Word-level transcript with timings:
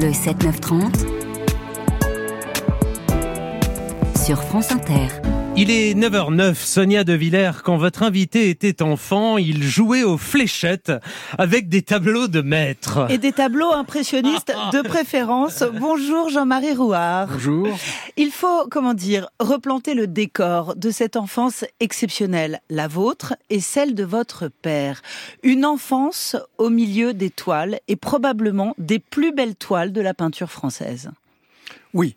Le 0.00 0.12
7-9-30 0.12 1.06
sur 4.16 4.42
France 4.42 4.72
Inter. 4.72 5.29
Il 5.56 5.70
est 5.70 5.94
9h09, 5.94 6.54
Sonia 6.54 7.04
De 7.04 7.12
Villers. 7.12 7.62
Quand 7.64 7.76
votre 7.76 8.02
invité 8.02 8.50
était 8.50 8.82
enfant, 8.82 9.36
il 9.36 9.62
jouait 9.62 10.04
aux 10.04 10.16
fléchettes 10.16 10.92
avec 11.36 11.68
des 11.68 11.82
tableaux 11.82 12.28
de 12.28 12.40
maître. 12.40 13.06
Et 13.10 13.18
des 13.18 13.32
tableaux 13.32 13.72
impressionnistes 13.72 14.54
de 14.72 14.80
préférence. 14.82 15.64
Bonjour 15.78 16.30
Jean-Marie 16.30 16.74
Rouard. 16.74 17.28
Bonjour. 17.32 17.78
Il 18.16 18.30
faut, 18.30 18.68
comment 18.70 18.94
dire, 18.94 19.28
replanter 19.40 19.94
le 19.94 20.06
décor 20.06 20.76
de 20.76 20.90
cette 20.90 21.16
enfance 21.16 21.64
exceptionnelle, 21.80 22.60
la 22.70 22.86
vôtre 22.86 23.34
et 23.50 23.60
celle 23.60 23.94
de 23.94 24.04
votre 24.04 24.48
père. 24.48 25.02
Une 25.42 25.66
enfance 25.66 26.36
au 26.58 26.70
milieu 26.70 27.12
des 27.12 27.30
toiles 27.30 27.80
et 27.88 27.96
probablement 27.96 28.74
des 28.78 29.00
plus 29.00 29.32
belles 29.32 29.56
toiles 29.56 29.92
de 29.92 30.00
la 30.00 30.14
peinture 30.14 30.50
française. 30.50 31.10
Oui. 31.92 32.16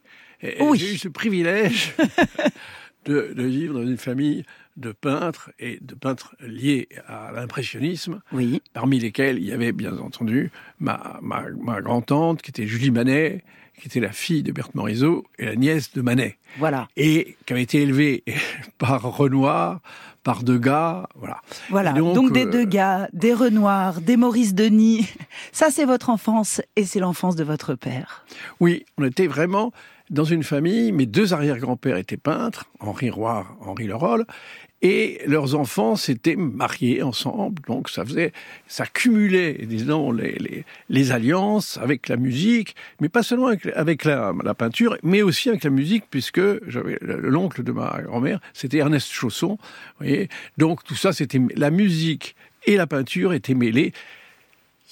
Oui. 0.59 0.77
J'ai 0.77 0.93
eu 0.93 0.97
ce 0.97 1.07
privilège 1.07 1.93
de, 3.05 3.33
de 3.35 3.43
vivre 3.43 3.73
dans 3.75 3.81
une 3.85 3.97
famille 3.97 4.45
de 4.77 4.91
peintres 4.91 5.51
et 5.59 5.77
de 5.81 5.93
peintres 5.95 6.35
liés 6.41 6.89
à 7.07 7.31
l'impressionnisme, 7.33 8.21
Oui. 8.31 8.61
parmi 8.73 8.99
lesquels 8.99 9.37
il 9.37 9.45
y 9.45 9.51
avait 9.51 9.71
bien 9.71 9.97
entendu 9.99 10.51
ma, 10.79 11.19
ma, 11.21 11.43
ma 11.61 11.81
grand-tante 11.81 12.41
qui 12.41 12.49
était 12.49 12.65
Julie 12.65 12.89
Manet, 12.91 13.43
qui 13.79 13.87
était 13.87 13.99
la 13.99 14.11
fille 14.11 14.43
de 14.43 14.51
Berthe 14.51 14.73
Morisot 14.75 15.25
et 15.37 15.45
la 15.45 15.55
nièce 15.55 15.93
de 15.93 16.01
Manet, 16.01 16.37
Voilà. 16.57 16.87
et 16.97 17.35
qui 17.45 17.53
avait 17.53 17.61
été 17.63 17.81
élevée 17.81 18.23
par 18.79 19.01
Renoir, 19.03 19.79
par 20.23 20.43
Degas, 20.43 21.07
voilà. 21.15 21.41
Voilà. 21.69 21.91
Et 21.91 21.95
Donc, 21.99 22.15
donc, 22.15 22.31
des 22.31 22.45
euh, 22.45 22.49
Degas, 22.49 23.07
des 23.13 23.33
Renoir, 23.33 23.99
des 23.99 24.15
Maurice 24.15 24.55
Denis. 24.55 25.05
Ça, 25.51 25.67
c'est 25.69 25.85
votre 25.85 26.09
enfance 26.09 26.61
et 26.77 26.85
c'est 26.85 26.99
l'enfance 26.99 27.35
de 27.35 27.43
votre 27.43 27.75
père. 27.75 28.25
Oui, 28.61 28.85
on 28.97 29.03
était 29.03 29.27
vraiment 29.27 29.73
dans 30.09 30.23
une 30.23 30.43
famille. 30.43 30.91
Mes 30.91 31.05
deux 31.05 31.33
arrière-grands-pères 31.33 31.97
étaient 31.97 32.17
peintres, 32.17 32.65
Henri 32.79 33.09
Roire, 33.09 33.57
Henri 33.61 33.87
Leroll, 33.87 34.25
et 34.81 35.21
leurs 35.25 35.55
enfants 35.55 35.95
s'étaient 35.95 36.35
mariés 36.35 37.01
ensemble. 37.01 37.61
Donc 37.67 37.89
ça 37.89 38.05
faisait, 38.05 38.33
ça 38.67 38.85
cumulait, 38.85 39.53
disons, 39.65 40.11
les, 40.11 41.11
alliances 41.11 41.77
avec 41.81 42.09
la 42.09 42.17
musique, 42.17 42.75
mais 42.99 43.07
pas 43.07 43.23
seulement 43.23 43.47
avec, 43.47 44.03
la 44.03 44.53
peinture, 44.53 44.97
mais 45.01 45.21
aussi 45.21 45.49
avec 45.49 45.63
la 45.63 45.69
musique, 45.69 46.03
puisque 46.09 46.41
j'avais 46.69 46.97
l'oncle 47.01 47.63
de 47.63 47.71
ma 47.71 48.01
grand-mère, 48.03 48.39
c'était 48.53 48.77
Ernest 48.77 49.09
Chausson. 49.11 49.57
Vous 49.57 50.05
voyez, 50.05 50.29
donc 50.57 50.83
tout 50.83 50.95
ça, 50.95 51.13
c'était 51.13 51.41
la 51.55 51.71
musique 51.71 52.35
et 52.65 52.75
la 52.75 52.87
peinture 52.87 53.33
étaient 53.33 53.55
mêlées 53.55 53.93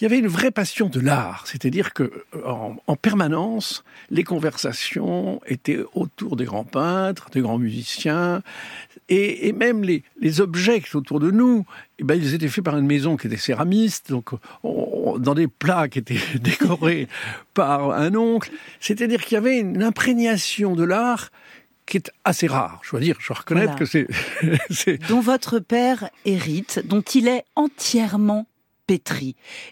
il 0.02 0.06
y 0.06 0.08
avait 0.08 0.18
une 0.18 0.28
vraie 0.28 0.50
passion 0.50 0.90
de 0.90 1.00
l'art, 1.00 1.46
c'est-à-dire 1.46 1.94
que 1.94 2.12
en, 2.44 2.76
en, 2.88 2.96
permanence, 2.96 3.84
les 4.10 4.24
conversations 4.24 5.40
étaient 5.46 5.80
autour 5.94 6.36
des 6.36 6.46
grands 6.46 6.64
peintres, 6.64 7.30
des 7.30 7.42
grands 7.42 7.60
musiciens, 7.60 8.42
et, 9.10 9.48
et 9.48 9.54
même 9.54 9.84
les, 9.84 10.04
les, 10.20 10.42
objets 10.42 10.82
autour 10.96 11.20
de 11.20 11.30
nous, 11.30 11.66
eh 12.00 12.04
ben, 12.04 12.16
ils 12.16 12.34
étaient 12.34 12.48
faits 12.48 12.64
par 12.64 12.78
une 12.78 12.88
maison 12.88 13.16
qui 13.16 13.28
était 13.28 13.38
céramiste, 13.38 14.10
donc 14.10 14.32
on, 14.64 15.20
dans 15.20 15.36
des 15.36 15.48
plats 15.48 15.88
qui 15.88 16.00
étaient 16.00 16.20
décorés 16.42 17.08
par 17.54 17.92
un 17.92 18.16
oncle. 18.16 18.52
C'est-à-dire 18.80 19.24
qu'il 19.24 19.36
y 19.36 19.38
avait 19.38 19.60
une 19.60 19.84
imprégnation 19.84 20.76
de 20.76 20.84
l'art 20.84 21.30
qui 21.86 21.98
est 21.98 22.12
assez 22.24 22.48
rare. 22.48 22.80
Je 22.84 22.92
dois 22.92 23.00
dire, 23.02 23.18
je 23.20 23.28
dois 23.28 23.38
reconnaître 23.38 23.76
Voilà. 23.78 24.08
que 24.08 24.74
c'est... 24.74 24.98
dont 25.10 25.20
votre 25.20 25.60
père 25.60 26.10
hérite, 26.26 26.82
dont 26.86 27.02
il 27.02 27.28
est 27.28 27.44
entièrement 27.56 28.48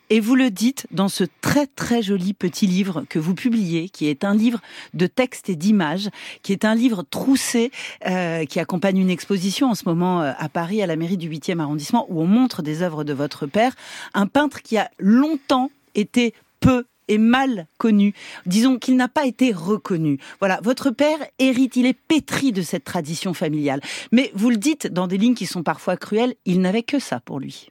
Et 0.09 0.19
vous 0.19 0.35
le 0.35 0.49
dites 0.49 0.87
dans 0.91 1.09
ce 1.09 1.23
très 1.41 1.67
très 1.67 2.01
joli 2.01 2.33
petit 2.33 2.67
livre 2.67 3.03
que 3.09 3.19
vous 3.19 3.35
publiez, 3.35 3.89
qui 3.89 4.07
est 4.07 4.23
un 4.23 4.35
livre 4.35 4.59
de 4.93 5.07
textes 5.07 5.49
et 5.49 5.55
d'images, 5.55 6.09
qui 6.41 6.53
est 6.53 6.65
un 6.65 6.75
livre 6.75 7.03
troussé, 7.09 7.71
euh, 8.07 8.45
qui 8.45 8.59
accompagne 8.59 8.97
une 8.97 9.09
exposition 9.09 9.69
en 9.69 9.75
ce 9.75 9.83
moment 9.85 10.21
euh, 10.21 10.31
à 10.37 10.49
Paris, 10.49 10.81
à 10.81 10.87
la 10.87 10.95
mairie 10.95 11.17
du 11.17 11.29
8e 11.29 11.59
arrondissement, 11.59 12.05
où 12.09 12.21
on 12.21 12.27
montre 12.27 12.61
des 12.61 12.81
œuvres 12.81 13.03
de 13.03 13.13
votre 13.13 13.45
père, 13.45 13.75
un 14.13 14.27
peintre 14.27 14.61
qui 14.61 14.77
a 14.77 14.89
longtemps 14.99 15.71
été 15.95 16.33
peu 16.59 16.85
et 17.07 17.17
mal 17.17 17.65
connu. 17.77 18.13
Disons 18.45 18.77
qu'il 18.77 18.95
n'a 18.95 19.07
pas 19.07 19.25
été 19.25 19.51
reconnu. 19.51 20.19
Voilà, 20.39 20.59
votre 20.63 20.91
père 20.91 21.17
hérite, 21.39 21.75
il 21.75 21.87
est 21.87 21.97
pétri 21.97 22.51
de 22.51 22.61
cette 22.61 22.83
tradition 22.83 23.33
familiale. 23.33 23.81
Mais 24.11 24.31
vous 24.35 24.49
le 24.49 24.57
dites 24.57 24.87
dans 24.87 25.07
des 25.07 25.17
lignes 25.17 25.35
qui 25.35 25.47
sont 25.47 25.63
parfois 25.63 25.97
cruelles, 25.97 26.35
il 26.45 26.61
n'avait 26.61 26.83
que 26.83 26.99
ça 26.99 27.19
pour 27.19 27.39
lui. 27.39 27.69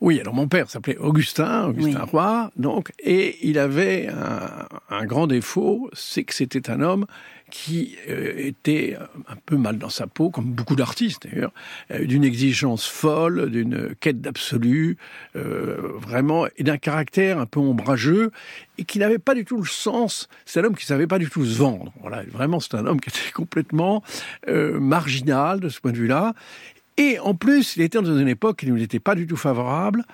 Oui, 0.00 0.20
alors 0.20 0.34
mon 0.34 0.48
père 0.48 0.68
s'appelait 0.70 0.96
Augustin, 0.98 1.66
Augustin 1.66 2.00
Oui. 2.04 2.10
Roy, 2.10 2.50
donc, 2.56 2.92
et 2.98 3.38
il 3.48 3.58
avait 3.58 4.08
un, 4.08 4.66
un 4.90 5.04
grand 5.06 5.26
défaut, 5.26 5.90
c'est 5.92 6.24
que 6.24 6.34
c'était 6.34 6.70
un 6.70 6.80
homme 6.80 7.06
qui 7.54 7.96
euh, 8.08 8.32
était 8.36 8.96
un 9.28 9.36
peu 9.46 9.56
mal 9.56 9.78
dans 9.78 9.88
sa 9.88 10.08
peau, 10.08 10.30
comme 10.30 10.46
beaucoup 10.46 10.74
d'artistes 10.76 11.26
d'ailleurs, 11.26 11.52
euh, 11.92 12.04
d'une 12.04 12.24
exigence 12.24 12.86
folle, 12.86 13.48
d'une 13.48 13.94
quête 14.00 14.20
d'absolu, 14.20 14.96
euh, 15.36 15.76
vraiment, 15.98 16.46
et 16.56 16.64
d'un 16.64 16.78
caractère 16.78 17.38
un 17.38 17.46
peu 17.46 17.60
ombrageux, 17.60 18.32
et 18.78 18.84
qui 18.84 18.98
n'avait 18.98 19.18
pas 19.18 19.34
du 19.34 19.44
tout 19.44 19.58
le 19.58 19.68
sens. 19.68 20.28
C'est 20.46 20.60
un 20.60 20.64
homme 20.64 20.74
qui 20.74 20.84
savait 20.84 21.06
pas 21.06 21.20
du 21.20 21.30
tout 21.30 21.44
se 21.44 21.56
vendre. 21.56 21.92
Voilà, 22.00 22.24
vraiment, 22.24 22.58
c'est 22.60 22.74
un 22.74 22.86
homme 22.86 23.00
qui 23.00 23.10
était 23.10 23.30
complètement 23.32 24.02
marginal 24.48 25.60
de 25.60 25.68
ce 25.68 25.80
point 25.80 25.92
de 25.92 25.98
vue-là. 25.98 26.34
Et 26.96 27.18
en 27.18 27.34
plus, 27.34 27.76
il 27.76 27.82
était 27.82 28.00
dans 28.00 28.18
une 28.18 28.28
époque 28.28 28.60
qui 28.60 28.66
ne 28.66 28.74
lui 28.74 28.82
était 28.82 29.00
pas 29.00 29.14
du 29.14 29.26
tout 29.26 29.36
favorable, 29.36 30.04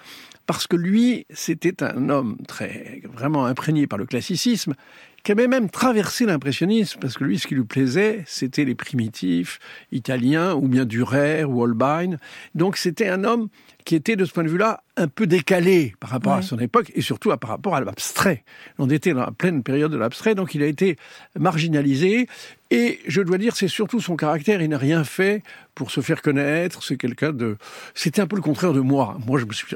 parce 0.46 0.66
que 0.66 0.76
lui, 0.76 1.26
c'était 1.30 1.82
un 1.84 2.08
homme 2.08 2.36
très, 2.48 3.02
vraiment 3.12 3.46
imprégné 3.46 3.86
par 3.86 3.98
le 3.98 4.06
classicisme, 4.06 4.74
qui 5.22 5.32
avait 5.32 5.48
même 5.48 5.68
traversé 5.68 6.24
l'impressionnisme, 6.24 6.98
parce 6.98 7.18
que 7.18 7.24
lui, 7.24 7.38
ce 7.38 7.46
qui 7.46 7.54
lui 7.54 7.64
plaisait, 7.64 8.24
c'était 8.26 8.64
les 8.64 8.74
primitifs 8.74 9.58
italiens, 9.92 10.54
ou 10.54 10.66
bien 10.66 10.86
Durer, 10.86 11.44
ou 11.44 11.62
Holbein. 11.62 12.16
Donc 12.54 12.78
c'était 12.78 13.08
un 13.08 13.24
homme 13.24 13.48
qui 13.84 13.94
était, 13.94 14.16
de 14.16 14.24
ce 14.24 14.32
point 14.32 14.44
de 14.44 14.48
vue-là, 14.48 14.82
un 14.96 15.08
peu 15.08 15.26
décalé 15.26 15.94
par 16.00 16.10
rapport 16.10 16.32
Ouais. 16.34 16.38
à 16.40 16.42
son 16.42 16.58
époque, 16.58 16.92
et 16.94 17.00
surtout 17.00 17.30
par 17.36 17.50
rapport 17.50 17.74
à 17.74 17.80
l'abstrait. 17.80 18.44
On 18.78 18.88
était 18.90 19.12
dans 19.14 19.20
la 19.20 19.30
pleine 19.30 19.62
période 19.62 19.90
de 19.90 19.96
l'abstrait, 19.96 20.34
donc 20.34 20.54
il 20.54 20.62
a 20.62 20.66
été 20.66 20.96
marginalisé, 21.38 22.28
et 22.70 23.00
je 23.08 23.20
dois 23.22 23.38
dire, 23.38 23.56
c'est 23.56 23.66
surtout 23.68 24.00
son 24.00 24.14
caractère, 24.14 24.62
il 24.62 24.68
n'a 24.68 24.78
rien 24.78 25.02
fait 25.02 25.42
pour 25.74 25.90
se 25.90 26.00
faire 26.02 26.20
connaître, 26.22 26.82
c'est 26.84 26.96
quelqu'un 26.96 27.32
de... 27.32 27.56
C'était 27.94 28.20
un 28.20 28.26
peu 28.26 28.36
le 28.36 28.42
contraire 28.42 28.72
de 28.72 28.80
moi. 28.80 29.16
Moi, 29.26 29.40
je 29.40 29.46
me 29.46 29.52
suis... 29.52 29.66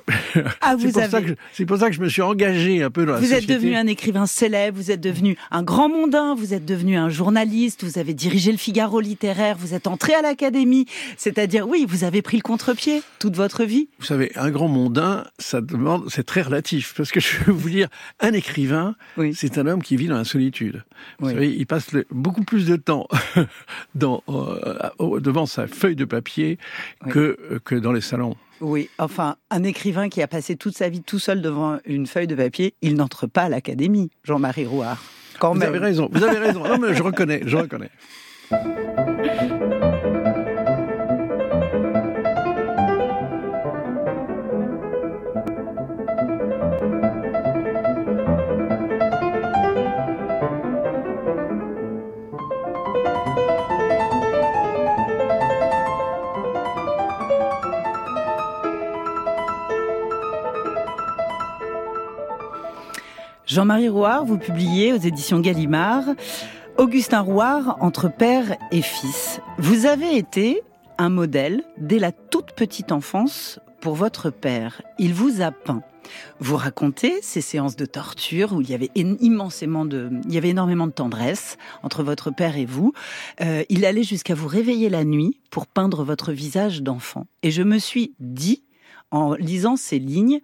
Ah, 0.60 0.76
c'est 0.78 0.92
pour, 0.92 1.02
ça 1.02 1.20
que 1.22 1.28
je- 1.28 1.34
c'est 1.52 1.64
pour 1.66 1.78
ça 1.78 1.88
que 1.88 1.94
je 1.96 2.00
me 2.00 2.08
suis 2.08 2.20
engagé 2.22 2.82
un 2.82 2.90
peu 2.90 3.06
dans 3.06 3.14
la 3.14 3.18
Vous 3.18 3.32
êtes 3.32 3.40
société. 3.42 3.54
devenu 3.54 3.74
un 3.76 3.86
écrivain 3.86 4.26
célèbre, 4.26 4.76
vous 4.76 4.90
êtes 4.90 5.00
devenu 5.00 5.36
un 5.50 5.62
grand 5.62 5.88
mondain, 5.88 6.34
vous 6.34 6.52
êtes 6.54 6.66
devenu 6.66 6.96
un 6.96 7.08
journaliste, 7.08 7.82
vous 7.84 7.98
avez 7.98 8.12
dirigé 8.14 8.52
le 8.52 8.58
Figaro 8.58 9.00
littéraire, 9.00 9.56
vous 9.58 9.72
êtes 9.74 9.86
entré 9.86 10.12
à 10.14 10.20
l'académie. 10.22 10.86
C'est-à-dire, 11.16 11.66
oui, 11.66 11.86
vous 11.88 12.04
avez 12.04 12.20
pris 12.22 12.36
le 12.36 12.42
contre-pied 12.42 13.02
toute 13.18 13.34
votre 13.34 13.64
vie. 13.64 13.88
Vous 14.00 14.04
savez, 14.06 14.32
un 14.36 14.50
grand 14.50 14.68
mondain, 14.68 15.24
ça 15.38 15.60
demande, 15.60 16.04
c'est 16.10 16.24
très 16.24 16.42
relatif, 16.42 16.94
parce 16.96 17.10
que 17.12 17.20
je 17.20 17.38
vais 17.44 17.52
vous 17.52 17.70
dire, 17.70 17.88
un 18.20 18.32
écrivain, 18.32 18.96
Oui. 19.16 19.34
c'est 19.34 19.56
un 19.56 19.66
homme 19.66 19.82
qui 19.82 19.96
vit 19.96 20.08
dans 20.08 20.16
la 20.16 20.24
solitude. 20.24 20.82
Vous 21.20 21.28
Oui. 21.28 21.32
savez, 21.34 21.50
il 21.54 21.66
passe 21.66 21.92
le- 21.92 22.04
beaucoup 22.10 22.42
plus 22.44 22.66
de 22.66 22.76
temps 22.76 23.06
dans, 23.94 24.22
euh, 24.28 25.20
devant 25.20 25.46
sa 25.46 25.66
feuille 25.68 25.96
de 25.96 26.04
papier 26.04 26.58
Oui. 27.06 27.12
que, 27.12 27.60
que 27.64 27.74
dans 27.76 27.92
les 27.92 28.00
salons. 28.00 28.36
Oui, 28.60 28.88
enfin, 28.98 29.36
un 29.50 29.62
écrivain 29.64 30.08
qui 30.08 30.22
a 30.22 30.26
passé 30.28 30.56
toute 30.56 30.76
sa 30.76 30.88
vie 30.88 31.02
tout 31.02 31.18
seul 31.18 31.40
devant 31.42 31.78
une 31.84 32.06
feuille 32.06 32.26
de 32.26 32.34
papier, 32.36 32.74
il 32.82 32.94
n'entre 32.94 33.26
pas 33.26 33.42
à 33.42 33.48
l'académie, 33.48 34.10
Jean-Marie 34.24 34.66
Rouard. 34.66 35.02
Quand 35.38 35.52
Vous 35.52 35.58
même. 35.60 35.68
avez 35.68 35.78
raison, 35.78 36.08
vous 36.12 36.22
avez 36.24 36.38
raison. 36.38 36.62
Non, 36.66 36.78
mais 36.78 36.94
je 36.94 37.02
reconnais, 37.02 37.42
je 37.46 37.56
reconnais. 37.56 37.90
Jean-Marie 63.54 63.88
Rouard, 63.88 64.24
vous 64.24 64.36
publiez 64.36 64.92
aux 64.92 64.98
éditions 64.98 65.38
Gallimard 65.38 66.02
Augustin 66.76 67.20
Rouard 67.20 67.76
entre 67.78 68.10
père 68.10 68.56
et 68.72 68.82
fils. 68.82 69.40
Vous 69.58 69.86
avez 69.86 70.16
été 70.16 70.62
un 70.98 71.08
modèle 71.08 71.62
dès 71.78 72.00
la 72.00 72.10
toute 72.10 72.50
petite 72.56 72.90
enfance 72.90 73.60
pour 73.80 73.94
votre 73.94 74.30
père. 74.30 74.82
Il 74.98 75.14
vous 75.14 75.40
a 75.40 75.52
peint. 75.52 75.84
Vous 76.40 76.56
racontez 76.56 77.22
ces 77.22 77.40
séances 77.40 77.76
de 77.76 77.86
torture 77.86 78.54
où 78.54 78.60
il 78.60 78.68
y 78.68 78.74
avait 78.74 78.90
immensément 78.96 79.84
de, 79.84 80.10
il 80.24 80.34
y 80.34 80.36
avait 80.36 80.48
énormément 80.48 80.88
de 80.88 80.92
tendresse 80.92 81.56
entre 81.84 82.02
votre 82.02 82.32
père 82.32 82.56
et 82.56 82.66
vous. 82.66 82.92
Euh, 83.40 83.62
il 83.68 83.84
allait 83.84 84.02
jusqu'à 84.02 84.34
vous 84.34 84.48
réveiller 84.48 84.88
la 84.88 85.04
nuit 85.04 85.38
pour 85.52 85.68
peindre 85.68 86.02
votre 86.02 86.32
visage 86.32 86.82
d'enfant. 86.82 87.28
Et 87.44 87.52
je 87.52 87.62
me 87.62 87.78
suis 87.78 88.16
dit, 88.18 88.64
en 89.14 89.34
lisant 89.34 89.76
ces 89.76 90.00
lignes, 90.00 90.40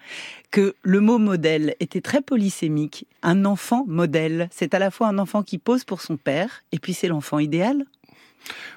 que 0.53 0.75
le 0.83 1.01
mot 1.01 1.19
modèle 1.19 1.75
était 1.81 2.01
très 2.01 2.23
polysémique. 2.23 3.05
Un 3.23 3.45
enfant 3.45 3.85
modèle, 3.89 4.49
c'est 4.53 4.75
à 4.75 4.79
la 4.79 4.93
fois 4.93 5.09
un 5.09 5.19
enfant 5.19 5.43
qui 5.43 5.59
pose 5.59 5.83
pour 5.83 6.01
son 6.01 6.17
père, 6.17 6.63
et 6.71 6.79
puis 6.79 6.95
c'est 6.95 7.09
l'enfant 7.09 7.41
idéal. 7.41 7.85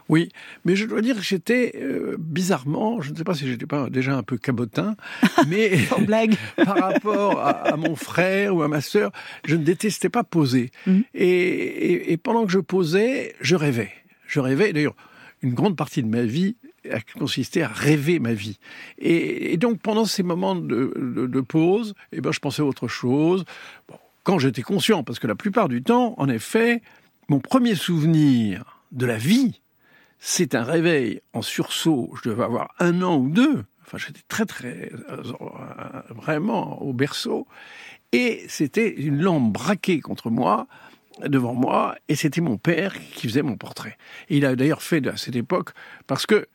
Oui, 0.10 0.30
mais 0.66 0.76
je 0.76 0.86
dois 0.86 1.02
dire 1.02 1.16
que 1.16 1.22
j'étais 1.22 1.74
euh, 1.76 2.18
bizarrement, 2.18 3.02
je 3.02 3.12
ne 3.12 3.16
sais 3.16 3.24
pas 3.24 3.36
si 3.36 3.48
j'étais 3.48 3.68
pas 3.68 3.88
déjà 3.90 4.18
un 4.18 4.24
peu 4.24 4.38
cabotin, 4.38 4.96
mais 5.48 5.78
blague. 6.08 6.36
par 6.66 6.78
rapport 6.78 7.40
à, 7.40 7.78
mon 7.78 7.96
frère 7.96 8.56
ou 8.56 8.64
à 8.64 8.68
ma 8.68 8.82
sœur, 8.82 9.12
je 9.46 9.56
ne 9.56 9.64
détestais 9.64 10.10
pas 10.10 10.24
poser. 10.24 10.72
Mmh. 10.88 11.02
Et, 11.14 12.18
pendant 12.24 12.48
que 12.48 12.52
je 12.52 12.60
posais, 12.60 13.36
je 13.42 13.56
rêvais. 13.56 13.92
Je 14.26 14.40
rêvais, 14.40 14.74
d'ailleurs, 14.74 14.96
une 15.44 15.54
grande 15.54 15.78
partie 15.78 16.02
de 16.02 16.10
ma 16.10 16.24
vie 16.24 16.56
a 16.92 17.00
consisté 17.18 17.64
à 17.64 17.68
rêver 17.68 18.20
ma 18.20 18.34
vie. 18.34 18.60
Et, 18.98 19.58
donc 19.58 19.80
pendant 19.80 20.06
ces 20.06 20.24
moments 20.24 20.56
de, 20.56 21.42
pause, 21.42 21.94
eh 22.12 22.22
ben, 22.22 22.32
je 22.32 22.40
pensais 22.40 22.62
à 22.62 22.66
autre 22.66 22.88
chose. 22.88 23.46
quand 24.24 24.40
j'étais 24.40 24.62
conscient, 24.62 25.04
parce 25.04 25.20
que 25.20 25.28
la 25.28 25.36
plupart 25.36 25.70
du 25.70 25.84
temps, 25.84 26.16
en 26.18 26.30
effet, 26.30 26.82
mon 27.30 27.40
premier 27.40 27.76
souvenir 27.76 28.82
de 28.92 29.06
la 29.06 29.18
vie, 29.18 29.62
c'est 30.20 30.56
un 30.56 30.64
réveil 30.64 31.22
en 31.34 31.42
sursaut. 31.42 32.14
Je 32.22 32.30
devais 32.30 32.44
avoir 32.44 32.74
un 32.80 33.02
an 33.02 33.18
ou 33.18 33.30
deux. 33.30 33.66
Enfin, 33.86 33.98
j'étais 33.98 34.22
très, 34.28 34.46
très, 34.46 34.92
euh, 35.10 35.22
vraiment 36.10 36.82
au 36.82 36.94
berceau. 36.94 37.48
Et 38.14 38.46
c'était 38.48 38.90
une 38.90 39.22
lampe 39.22 39.52
braquée 39.52 40.00
contre 40.00 40.30
moi, 40.30 40.68
devant 41.26 41.54
moi, 41.54 41.96
et 42.08 42.16
c'était 42.16 42.42
mon 42.42 42.58
père 42.58 42.94
qui 43.14 43.28
faisait 43.28 43.42
mon 43.42 43.58
portrait. 43.58 43.98
Il 44.30 44.46
a 44.46 44.56
d'ailleurs 44.56 44.82
fait 44.82 45.06
à 45.08 45.18
cette 45.18 45.36
époque, 45.36 45.72
parce 46.08 46.26
que 46.26 46.48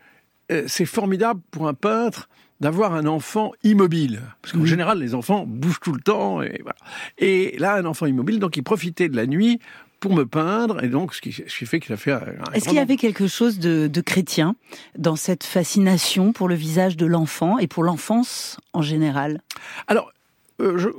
c'est 0.66 0.86
formidable 0.86 1.40
pour 1.50 1.68
un 1.68 1.74
peintre 1.74 2.28
d'avoir 2.60 2.94
un 2.94 3.06
enfant 3.06 3.52
immobile. 3.62 4.20
Parce 4.42 4.52
qu'en 4.52 4.64
général, 4.64 4.98
les 4.98 5.14
enfants 5.14 5.44
bougent 5.46 5.80
tout 5.80 5.92
le 5.92 6.00
temps. 6.00 6.42
Et, 6.42 6.60
voilà. 6.62 6.76
et 7.18 7.56
là, 7.58 7.76
un 7.76 7.84
enfant 7.84 8.06
immobile, 8.06 8.40
donc 8.40 8.56
il 8.56 8.62
profitait 8.62 9.08
de 9.08 9.16
la 9.16 9.26
nuit 9.26 9.60
pour 10.00 10.14
me 10.14 10.24
peindre, 10.24 10.82
et 10.84 10.88
donc 10.88 11.12
ce 11.12 11.20
qui, 11.20 11.32
fait 11.32 11.80
qu'il 11.80 11.92
a 11.92 11.96
fait. 11.96 12.16
Est-ce 12.54 12.66
qu'il 12.66 12.76
y 12.76 12.80
avait 12.80 12.96
quelque 12.96 13.26
chose 13.26 13.58
de, 13.58 13.88
de, 13.88 14.00
chrétien 14.00 14.54
dans 14.96 15.16
cette 15.16 15.42
fascination 15.42 16.32
pour 16.32 16.48
le 16.48 16.54
visage 16.54 16.96
de 16.96 17.04
l'enfant 17.04 17.58
et 17.58 17.66
pour 17.66 17.82
l'enfance 17.82 18.58
en 18.72 18.82
général? 18.82 19.42
Alors, 19.88 20.12
il 20.60 20.64
euh, 20.64 20.92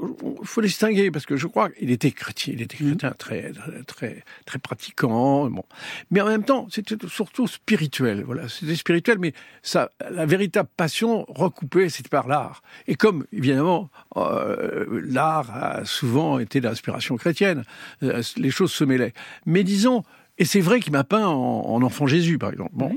faut 0.44 0.62
distinguer 0.62 1.12
parce 1.12 1.26
que 1.26 1.36
je 1.36 1.46
crois 1.46 1.70
qu'il 1.70 1.92
était 1.92 2.12
chrétien, 2.12 2.54
il 2.56 2.62
était 2.62 2.82
mmh. 2.82 2.88
chrétien 2.88 3.12
très, 3.18 3.52
très, 3.88 4.24
très 4.46 4.60
pratiquant. 4.60 5.50
Bon, 5.50 5.66
mais 6.12 6.22
en 6.22 6.28
même 6.28 6.44
temps, 6.44 6.68
c'était 6.72 6.96
surtout 7.08 7.46
spirituel. 7.48 8.24
Voilà, 8.24 8.48
c'était 8.48 8.76
spirituel, 8.76 9.18
mais 9.20 9.34
ça, 9.62 9.92
la 10.12 10.26
véritable 10.26 10.70
passion 10.78 11.26
recoupée, 11.28 11.90
c'était 11.90 12.10
par 12.10 12.28
l'art. 12.28 12.64
Et 12.88 12.96
comme 12.96 13.26
évidemment, 13.34 13.90
euh, 14.16 15.02
l'art 15.04 15.56
a 15.56 15.86
souvent 15.86 16.40
été 16.40 16.62
l'inspiration 16.62 17.18
chrétienne, 17.18 17.64
euh, 18.04 18.22
les 18.38 18.52
choses 18.52 18.72
se 18.72 18.86
mêlaient. 18.86 19.14
Mais 19.46 19.64
disons, 19.64 20.04
et 20.38 20.46
c'est 20.46 20.62
vrai 20.62 20.80
qu'il 20.80 20.94
m'a 20.94 21.04
peint 21.04 21.28
en, 21.28 21.82
enfant 21.82 22.08
Jésus, 22.08 22.38
par 22.38 22.52
exemple. 22.52 22.72
Bon, 22.74 22.96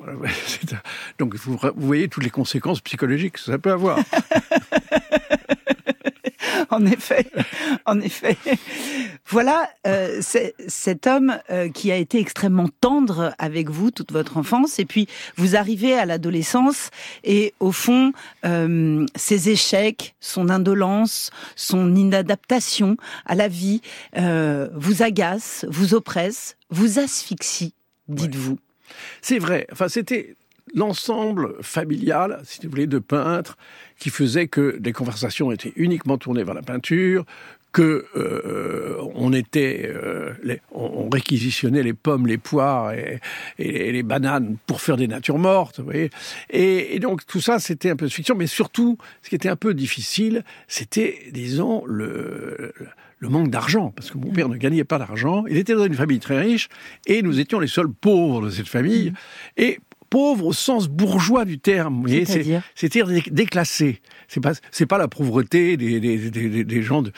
donc 1.19 1.35
vous 1.35 1.58
voyez 1.76 2.06
toutes 2.06 2.23
les 2.23 2.31
conséquences 2.31 2.81
psychologiques 2.81 3.35
que 3.35 3.41
ça 3.41 3.58
peut 3.58 3.73
avoir. 3.73 3.99
en 6.77 6.87
effet, 6.87 7.27
en 7.85 8.01
effet. 8.01 8.39
Voilà 9.27 9.69
euh, 9.87 10.23
cet 10.23 11.07
homme 11.07 11.39
euh, 11.51 11.69
qui 11.69 11.93
a 11.93 11.97
été 11.97 12.19
extrêmement 12.19 12.69
tendre 12.81 13.35
avec 13.39 13.69
vous 13.69 13.91
toute 13.91 14.11
votre 14.11 14.39
enfance, 14.39 14.79
et 14.79 14.87
puis 14.87 15.07
vous 15.37 15.55
arrivez 15.55 15.93
à 15.95 16.07
l'adolescence, 16.07 16.89
et 17.25 17.53
au 17.61 17.73
fond, 17.73 18.13
euh, 18.47 19.05
ses 19.17 19.51
échecs, 19.51 20.15
son 20.21 20.49
indolence, 20.49 21.31
son 21.57 21.95
inadaptation 21.95 22.97
à 23.27 23.35
la 23.35 23.49
vie 23.49 23.83
vous 24.15 25.03
agacent, 25.03 25.67
vous 25.69 25.95
oppressent, 25.95 26.57
vous 26.71 26.99
asphyxient, 26.99 27.75
dites-vous. 28.09 28.59
C'est 29.21 29.39
vrai. 29.39 29.67
Enfin, 29.73 29.89
c'était 29.89 30.37
l'ensemble 30.75 31.55
familial, 31.63 32.41
si 32.45 32.61
vous 32.65 32.71
voulez, 32.71 32.87
de 32.87 32.99
peintres 32.99 33.57
qui 33.99 34.11
faisait 34.11 34.49
que 34.49 34.79
les 34.83 34.93
conversations 34.93 35.53
étaient 35.53 35.73
uniquement 35.77 36.19
tournées 36.19 36.45
vers 36.45 36.55
la 36.55 36.63
peinture, 36.63 37.25
que 37.73 38.05
euh, 38.17 38.99
on 39.15 39.33
était, 39.33 39.91
euh, 39.95 40.35
on, 40.73 41.09
réquisitionnait 41.09 41.83
les 41.83 41.95
pommes, 41.95 42.27
les 42.27 42.37
poires 42.37 42.93
et, 42.93 43.21
les 43.59 44.03
bananes 44.03 44.57
pour 44.67 44.81
faire 44.81 44.97
des 44.97 45.09
natures 45.09 45.39
mortes, 45.39 45.79
vous 45.79 45.87
voyez. 45.87 46.11
Et, 46.51 46.99
donc 47.01 47.27
tout 47.27 47.41
ça, 47.41 47.59
c'était 47.59 47.91
un 47.91 47.97
peu 47.97 48.07
de 48.07 48.13
fiction, 48.13 48.35
mais 48.37 48.47
surtout, 48.47 48.99
ce 49.23 49.31
qui 49.31 49.35
était 49.35 49.49
un 49.49 49.57
peu 49.57 49.73
difficile, 49.73 50.45
c'était, 50.69 51.19
disons, 51.33 51.85
le, 51.87 52.75
le 53.19 53.29
manque 53.29 53.51
d'argent, 53.51 53.93
parce 53.97 54.11
que 54.11 54.19
mon 54.19 54.31
père 54.33 54.49
ne 54.49 54.57
gagnait 54.57 54.85
pas 54.85 54.99
d'argent. 54.99 55.45
Il 55.49 55.57
était 55.57 55.75
dans 55.75 55.87
une 55.87 55.95
famille 55.95 56.21
très 56.21 56.41
riche, 56.41 56.69
et 57.07 57.23
nous 57.23 57.41
étions 57.41 57.59
les 57.59 57.69
seuls 57.69 57.91
pauvres 57.91 58.43
de 58.43 58.51
cette 58.51 58.69
famille. 58.69 59.15
Et 59.57 59.79
pauvre 60.12 60.44
au 60.44 60.53
sens 60.53 60.88
bourgeois 60.88 61.47
du 61.47 61.59
terme. 61.59 62.06
C'est-à-dire 62.75 63.09
déclassé. 63.31 64.03
C'est 64.29 64.41
pas 64.41 64.53
c'est 64.70 64.85
pas 64.85 64.99
la 64.99 65.09
pauvreté 65.09 65.79
des, 65.79 66.00
des, 66.00 66.31
des, 66.31 66.64
des 66.64 66.82
gens 66.82 67.00
de, 67.00 67.12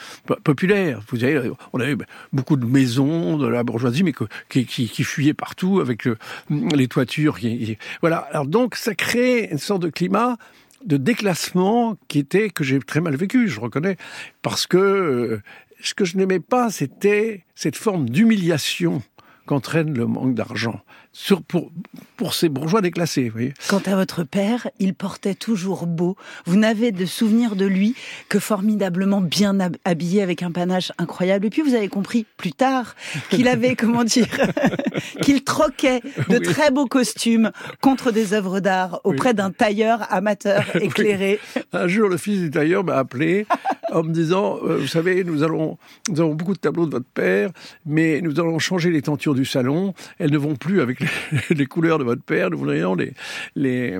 populaires. 0.45 1.01
Vous 1.09 1.19
savez, 1.19 1.51
on 1.73 1.81
avait 1.81 1.97
beaucoup 2.31 2.55
de 2.55 2.65
maisons 2.65 3.37
de 3.37 3.47
la 3.47 3.63
bourgeoisie, 3.63 4.03
mais 4.03 4.13
qui, 4.47 4.65
qui, 4.65 4.87
qui 4.87 5.03
fuyaient 5.03 5.33
partout 5.33 5.81
avec 5.81 6.07
les 6.49 6.87
toitures. 6.87 7.37
Qui, 7.37 7.77
voilà. 7.99 8.19
Alors 8.31 8.45
donc 8.45 8.75
ça 8.75 8.95
crée 8.95 9.49
une 9.51 9.57
sorte 9.57 9.81
de 9.81 9.89
climat 9.89 10.37
de 10.85 10.95
déclassement 10.95 11.97
qui 12.07 12.19
était 12.19 12.49
que 12.49 12.63
j'ai 12.63 12.79
très 12.79 13.01
mal 13.01 13.17
vécu, 13.17 13.49
je 13.49 13.59
reconnais, 13.59 13.97
parce 14.41 14.67
que 14.67 14.77
euh, 14.77 15.41
ce 15.81 15.93
que 15.93 16.05
je 16.05 16.15
n'aimais 16.15 16.39
pas, 16.39 16.69
c'était 16.69 17.43
cette 17.55 17.75
forme 17.75 18.09
d'humiliation 18.09 19.01
qu'entraîne 19.47 19.93
le 19.97 20.05
manque 20.05 20.33
d'argent 20.33 20.79
sur, 21.15 21.41
pour, 21.41 21.71
pour 22.17 22.33
ces 22.33 22.49
bourgeois 22.49 22.81
déclassés. 22.81 23.29
Vous 23.29 23.31
voyez. 23.31 23.53
Quant 23.69 23.81
à 23.85 23.95
votre 23.95 24.23
père, 24.23 24.67
il 24.79 24.93
portait 24.93 25.33
toujours 25.33 25.87
beau. 25.87 26.17
Vous 26.45 26.57
n'avez 26.57 26.91
de 26.91 27.05
souvenir 27.05 27.55
de 27.55 27.65
lui 27.65 27.95
que 28.27 28.37
formidablement 28.37 29.21
bien 29.21 29.57
habillé 29.85 30.21
avec 30.21 30.43
un 30.43 30.51
panache 30.51 30.91
incroyable. 30.97 31.45
Et 31.45 31.49
puis 31.49 31.61
vous 31.61 31.73
avez 31.73 31.87
compris 31.87 32.25
plus 32.35 32.51
tard 32.51 32.97
qu'il 33.29 33.47
avait, 33.47 33.75
comment 33.77 34.03
dire, 34.03 34.27
qu'il 35.21 35.45
troquait 35.45 36.01
de 36.27 36.37
très 36.37 36.69
beaux 36.69 36.85
costumes 36.85 37.51
contre 37.79 38.11
des 38.11 38.33
œuvres 38.33 38.59
d'art 38.59 38.99
auprès 39.05 39.33
d'un 39.33 39.51
tailleur 39.51 40.11
amateur 40.11 40.75
éclairé. 40.81 41.39
Un 41.71 41.87
jour, 41.87 42.09
le 42.09 42.17
fils 42.17 42.41
du 42.41 42.51
tailleur 42.51 42.83
m'a 42.83 42.95
appelé 42.95 43.47
en 43.93 44.03
me 44.03 44.11
disant, 44.11 44.59
euh, 44.65 44.79
vous 44.79 44.87
savez, 44.87 45.23
nous 45.23 45.43
allons, 45.43 45.77
nous 46.09 46.19
avons 46.19 46.35
beaucoup 46.35 46.53
de 46.53 46.59
tableaux 46.59 46.87
de 46.87 46.91
votre 46.91 47.05
père, 47.05 47.51
mais 47.85 48.19
nous 48.19 48.37
allons 48.37 48.59
changer 48.59 48.89
les 48.89 49.01
tentures 49.01 49.33
du 49.33 49.45
salon. 49.45 49.93
Elles 50.19 50.31
ne 50.31 50.37
vont 50.37 50.55
plus 50.55 50.81
avec 50.81 51.04
les, 51.49 51.65
couleurs 51.65 51.99
de 51.99 52.03
votre 52.03 52.21
père. 52.21 52.49
Nous 52.49 52.57
voudrions 52.57 52.95
les, 52.95 53.13
les, 53.55 53.99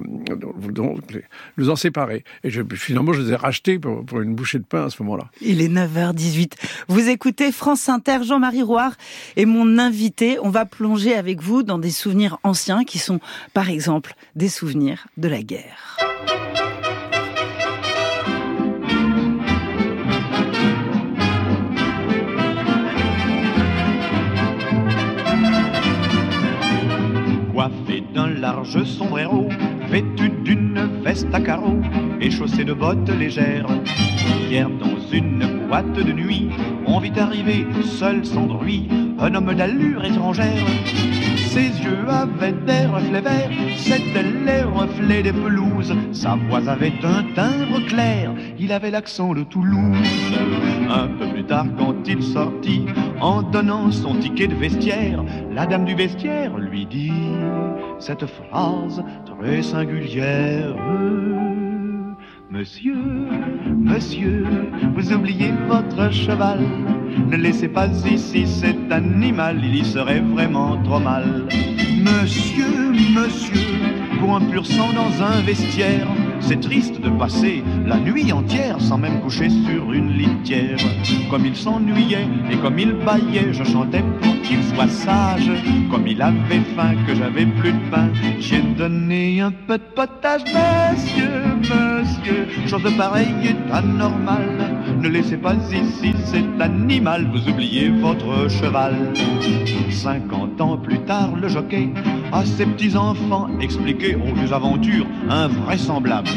nous 1.57 1.69
en 1.69 1.75
séparer. 1.75 2.23
Et 2.43 2.49
je, 2.49 2.61
finalement, 2.75 3.13
je 3.13 3.21
les 3.21 3.31
ai 3.31 3.35
rachetés 3.35 3.79
pour, 3.79 4.21
une 4.21 4.35
bouchée 4.35 4.59
de 4.59 4.63
pain 4.63 4.85
à 4.85 4.89
ce 4.89 5.01
moment-là. 5.03 5.25
Il 5.41 5.61
est 5.61 5.69
9h18. 5.69 6.53
Vous 6.87 7.09
écoutez 7.09 7.51
France 7.51 7.89
Inter, 7.89 8.19
Jean-Marie 8.23 8.63
Roire 8.63 8.93
et 9.35 9.45
mon 9.45 9.77
invité. 9.77 10.37
On 10.41 10.49
va 10.49 10.65
plonger 10.65 11.15
avec 11.15 11.41
vous 11.41 11.63
dans 11.63 11.79
des 11.79 11.91
souvenirs 11.91 12.37
anciens 12.43 12.83
qui 12.83 12.99
sont, 12.99 13.19
par 13.53 13.69
exemple, 13.69 14.15
des 14.35 14.49
souvenirs 14.49 15.07
de 15.17 15.27
la 15.27 15.41
guerre. 15.41 15.97
Sombrero, 28.65 29.47
vêtu 29.89 30.29
d'une 30.43 31.01
veste 31.03 31.33
à 31.33 31.39
carreaux 31.39 31.79
et 32.19 32.29
chaussé 32.29 32.63
de 32.63 32.73
bottes 32.73 33.09
légères. 33.09 33.67
Hier, 34.49 34.69
dans 34.69 34.99
une 35.11 35.67
boîte 35.67 35.93
de 35.93 36.11
nuit, 36.11 36.49
on 36.85 36.99
vit 36.99 37.17
arriver, 37.17 37.65
seul 37.83 38.25
sans 38.25 38.45
bruit, 38.45 38.87
un 39.19 39.33
homme 39.35 39.53
d'allure 39.53 40.03
étrangère. 40.03 40.65
Ses 41.37 41.69
yeux 41.83 42.05
avaient 42.09 42.51
des 42.51 42.85
reflets 42.85 43.21
verts, 43.21 43.49
c'étaient 43.77 44.23
les 44.45 44.63
reflets 44.63 45.23
des 45.23 45.31
pelouses. 45.31 45.95
Sa 46.11 46.35
voix 46.35 46.67
avait 46.67 46.93
un 47.03 47.23
timbre 47.33 47.79
clair, 47.87 48.33
il 48.59 48.71
avait 48.73 48.91
l'accent 48.91 49.33
de 49.33 49.43
Toulouse. 49.43 50.35
Un 50.89 51.07
peu 51.07 51.27
plus 51.33 51.45
tard, 51.45 51.65
quand 51.77 51.95
il 52.07 52.21
sortit, 52.21 52.85
en 53.21 53.41
donnant 53.41 53.89
son 53.91 54.15
ticket 54.15 54.47
de 54.47 54.55
vestiaire, 54.55 55.23
la 55.51 55.65
dame 55.65 55.85
du 55.85 55.95
vestiaire 55.95 56.57
lui 56.57 56.85
dit 56.85 57.11
cette 57.99 58.25
phrase 58.25 59.03
très 59.25 59.61
singulière. 59.61 60.75
Monsieur, 62.49 62.95
monsieur, 63.75 64.45
vous 64.95 65.11
oubliez 65.11 65.51
votre 65.67 66.11
cheval. 66.11 66.59
Ne 67.27 67.35
laissez 67.35 67.67
pas 67.67 67.87
ici 68.07 68.47
cet 68.47 68.91
animal, 68.91 69.59
il 69.63 69.75
y 69.75 69.85
serait 69.85 70.21
vraiment 70.21 70.81
trop 70.83 70.99
mal. 70.99 71.47
Monsieur, 71.99 72.91
monsieur, 73.13 73.79
pour 74.19 74.35
un 74.35 74.41
pur 74.41 74.65
sang 74.65 74.93
dans 74.93 75.23
un 75.23 75.41
vestiaire, 75.41 76.07
c'est 76.47 76.59
triste 76.59 77.01
de 77.01 77.09
passer 77.09 77.63
la 77.85 77.97
nuit 77.97 78.31
entière 78.31 78.79
sans 78.79 78.97
même 78.97 79.19
coucher 79.21 79.49
sur 79.49 79.91
une 79.91 80.11
litière. 80.11 80.77
Comme 81.29 81.45
il 81.45 81.55
s'ennuyait 81.55 82.27
et 82.51 82.57
comme 82.57 82.77
il 82.77 82.93
baillait, 82.93 83.51
je 83.51 83.63
chantais 83.63 84.03
pour 84.21 84.41
qu'il 84.41 84.63
soit 84.63 84.87
sage. 84.87 85.49
Comme 85.89 86.07
il 86.07 86.21
avait 86.21 86.63
faim, 86.75 86.93
que 87.07 87.15
j'avais 87.15 87.45
plus 87.45 87.73
de 87.73 87.89
pain, 87.89 88.09
j'ai 88.39 88.61
donné 88.61 89.41
un 89.41 89.51
peu 89.51 89.77
de 89.77 89.83
potage, 89.95 90.43
monsieur, 90.45 91.41
monsieur. 91.59 92.47
Chose 92.67 92.95
pareille 92.95 93.33
est 93.43 93.73
anormale. 93.73 94.75
Ne 95.01 95.09
laissez 95.09 95.37
pas 95.37 95.55
ici 95.71 96.13
cet 96.25 96.61
animal, 96.61 97.27
vous 97.31 97.49
oubliez 97.49 97.89
votre 97.89 98.49
cheval. 98.49 98.95
Cinquante 99.89 100.59
ans 100.61 100.77
plus 100.77 100.99
tard, 100.99 101.35
le 101.35 101.47
jockey 101.47 101.89
à 102.31 102.45
ses 102.45 102.65
petits 102.65 102.95
enfants 102.95 103.47
expliquait 103.61 104.15
aux 104.15 104.33
des 104.39 104.51
aventures 104.51 105.07
invraisemblables. 105.29 106.29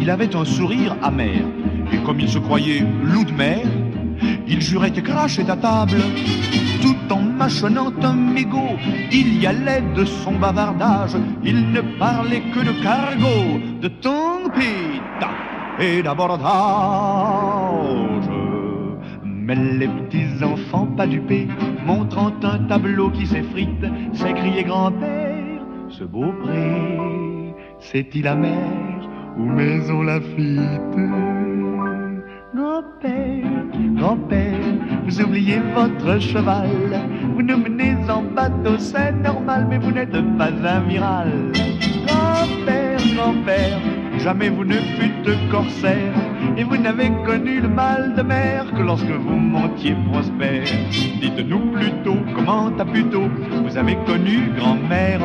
Il 0.00 0.10
avait 0.10 0.34
un 0.36 0.44
sourire 0.44 0.96
amer, 1.02 1.42
et 1.92 1.98
comme 1.98 2.20
il 2.20 2.28
se 2.28 2.38
croyait 2.38 2.84
loup 3.02 3.24
de 3.24 3.32
mer, 3.32 3.62
il 4.46 4.60
jurait 4.60 4.92
et 4.94 5.02
crachait 5.02 5.48
à 5.50 5.56
table. 5.56 5.96
Tout 6.82 7.12
en 7.12 7.22
mâchonnant 7.22 7.92
un 8.02 8.12
mégot, 8.12 8.76
il 9.10 9.40
y 9.40 9.46
allait 9.46 9.82
de 9.96 10.04
son 10.04 10.32
bavardage. 10.32 11.16
Il 11.42 11.70
ne 11.72 11.80
parlait 11.98 12.42
que 12.52 12.60
de 12.60 12.82
cargo, 12.82 13.58
de 13.80 13.88
tempête 13.88 15.24
et 15.78 16.02
d'abordage. 16.02 16.44
Mais 19.24 19.54
les 19.54 19.88
petits 19.88 20.42
enfants 20.42 20.86
pas 20.86 21.06
dupés, 21.06 21.48
montrant 21.86 22.32
un 22.42 22.58
tableau 22.64 23.10
qui 23.10 23.26
s'effrite, 23.26 23.84
s'écriait 24.12 24.64
grand-père, 24.64 25.62
ce 25.88 26.04
beau 26.04 26.32
pré, 26.42 27.54
c'est-il 27.78 28.24
la 28.24 28.34
mer 28.34 29.03
ou 29.36 29.44
maison 29.44 30.02
Lafitte 30.02 30.60
Grand-père, 32.54 33.44
grand-père, 33.96 34.60
vous 35.04 35.20
oubliez 35.20 35.60
votre 35.74 36.20
cheval, 36.20 36.68
vous 37.34 37.42
nous 37.42 37.58
menez 37.58 37.96
en 38.08 38.22
bateau, 38.22 38.78
c'est 38.78 39.12
normal, 39.12 39.66
mais 39.68 39.78
vous 39.78 39.90
n'êtes 39.90 40.16
pas 40.38 40.52
amiral. 40.68 41.52
Grand-père, 42.06 43.00
grand-père, 43.16 43.80
jamais 44.24 44.48
vous 44.48 44.64
ne 44.64 44.80
fûtes 44.96 45.50
corsaire, 45.50 46.14
et 46.56 46.64
vous 46.64 46.78
n'avez 46.78 47.10
connu 47.26 47.60
le 47.60 47.68
mal 47.68 48.14
de 48.16 48.22
mer 48.22 48.64
que 48.74 48.82
lorsque 48.82 49.04
vous 49.04 49.36
montiez 49.36 49.94
prospère. 50.10 50.64
Dites-nous 51.20 51.72
plutôt 51.72 52.16
comment 52.34 52.72
à 52.78 52.84
plutôt 52.86 53.28
vous 53.62 53.76
avez 53.76 53.96
connu 54.06 54.48
grand-mère, 54.56 55.20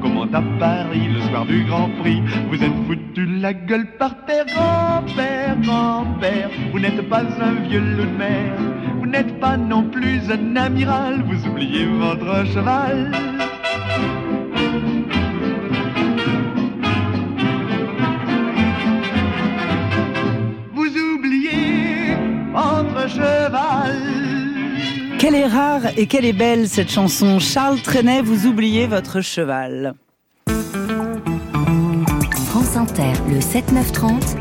comment 0.00 0.28
à 0.32 0.42
Paris 0.60 1.08
le 1.12 1.20
soir 1.22 1.44
du 1.46 1.64
Grand 1.64 1.90
Prix. 2.00 2.22
Vous 2.48 2.62
êtes 2.62 2.78
foutu 2.86 3.26
la 3.26 3.52
gueule 3.52 3.88
par 3.98 4.24
terre, 4.24 4.46
grand-père, 4.46 5.56
grand-père, 5.60 6.48
vous 6.70 6.78
n'êtes 6.78 7.08
pas 7.08 7.24
un 7.40 7.54
vieux 7.68 7.80
loup 7.80 8.04
de 8.04 8.16
mer, 8.16 8.52
vous 9.00 9.06
n'êtes 9.06 9.40
pas 9.40 9.56
non 9.56 9.82
plus 9.82 10.20
un 10.30 10.54
amiral, 10.54 11.24
vous 11.26 11.44
oubliez 11.48 11.86
votre 11.86 12.46
cheval. 12.46 13.10
Quelle 25.24 25.36
est 25.36 25.46
rare 25.46 25.86
et 25.96 26.06
quelle 26.06 26.26
est 26.26 26.34
belle 26.34 26.68
cette 26.68 26.90
chanson. 26.90 27.38
Charles 27.38 27.80
Trenet, 27.80 28.20
vous 28.20 28.46
oubliez 28.46 28.86
votre 28.86 29.22
cheval. 29.22 29.94
France 32.48 32.76
Inter, 32.76 33.14
le 33.30 33.38
7-9-30, 33.38 34.36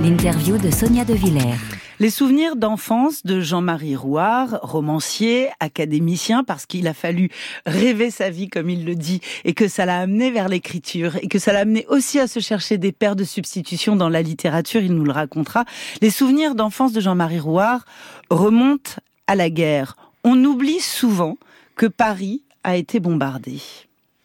l'interview 0.00 0.56
de 0.56 0.70
Sonia 0.70 1.04
De 1.04 1.14
Villers. 1.14 1.58
Les 1.98 2.10
souvenirs 2.10 2.54
d'enfance 2.54 3.26
de 3.26 3.40
Jean-Marie 3.40 3.96
Rouard, 3.96 4.60
romancier, 4.62 5.48
académicien, 5.58 6.44
parce 6.44 6.64
qu'il 6.66 6.86
a 6.86 6.94
fallu 6.94 7.28
rêver 7.66 8.12
sa 8.12 8.30
vie, 8.30 8.48
comme 8.48 8.70
il 8.70 8.84
le 8.84 8.94
dit, 8.94 9.20
et 9.44 9.52
que 9.52 9.66
ça 9.66 9.84
l'a 9.84 9.98
amené 9.98 10.30
vers 10.30 10.48
l'écriture, 10.48 11.16
et 11.22 11.26
que 11.26 11.40
ça 11.40 11.52
l'a 11.52 11.58
amené 11.62 11.86
aussi 11.88 12.20
à 12.20 12.28
se 12.28 12.38
chercher 12.38 12.78
des 12.78 12.92
pères 12.92 13.16
de 13.16 13.24
substitution 13.24 13.96
dans 13.96 14.10
la 14.10 14.22
littérature, 14.22 14.80
il 14.80 14.94
nous 14.94 15.04
le 15.04 15.10
racontera. 15.10 15.64
Les 16.00 16.10
souvenirs 16.10 16.54
d'enfance 16.54 16.92
de 16.92 17.00
Jean-Marie 17.00 17.40
Rouard 17.40 17.84
remontent 18.30 18.92
à 19.26 19.34
la 19.34 19.50
guerre. 19.50 19.96
On 20.26 20.42
oublie 20.42 20.80
souvent 20.80 21.36
que 21.76 21.84
Paris 21.84 22.40
a 22.62 22.76
été 22.78 22.98
bombardé. 22.98 23.60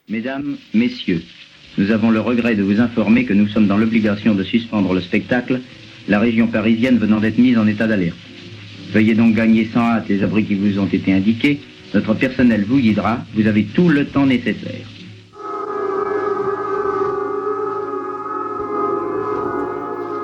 Mesdames, 0.08 0.56
Messieurs, 0.74 1.22
nous 1.78 1.92
avons 1.92 2.10
le 2.10 2.22
regret 2.22 2.56
de 2.56 2.64
vous 2.64 2.80
informer 2.80 3.26
que 3.26 3.34
nous 3.34 3.50
sommes 3.50 3.68
dans 3.68 3.76
l'obligation 3.76 4.34
de 4.34 4.46
suspendre 4.46 4.94
le 4.94 5.02
spectacle, 5.02 5.60
la 6.08 6.20
région 6.20 6.48
parisienne 6.48 6.98
venant 6.98 7.20
d'être 7.20 7.38
mise 7.38 7.58
en 7.58 7.68
état 7.68 7.86
d'alerte. 7.86 8.16
Veuillez 8.94 9.14
donc 9.14 9.36
gagner 9.36 9.70
sans 9.74 9.82
hâte 9.82 10.08
les 10.08 10.24
abris 10.24 10.46
qui 10.46 10.56
vous 10.56 10.80
ont 10.80 10.88
été 10.88 11.14
indiqués. 11.14 11.60
Notre 11.94 12.14
personnel 12.14 12.64
vous 12.64 12.80
guidera. 12.80 13.20
Vous 13.34 13.46
avez 13.46 13.66
tout 13.66 13.90
le 13.90 14.08
temps 14.08 14.26
nécessaire. 14.26 14.88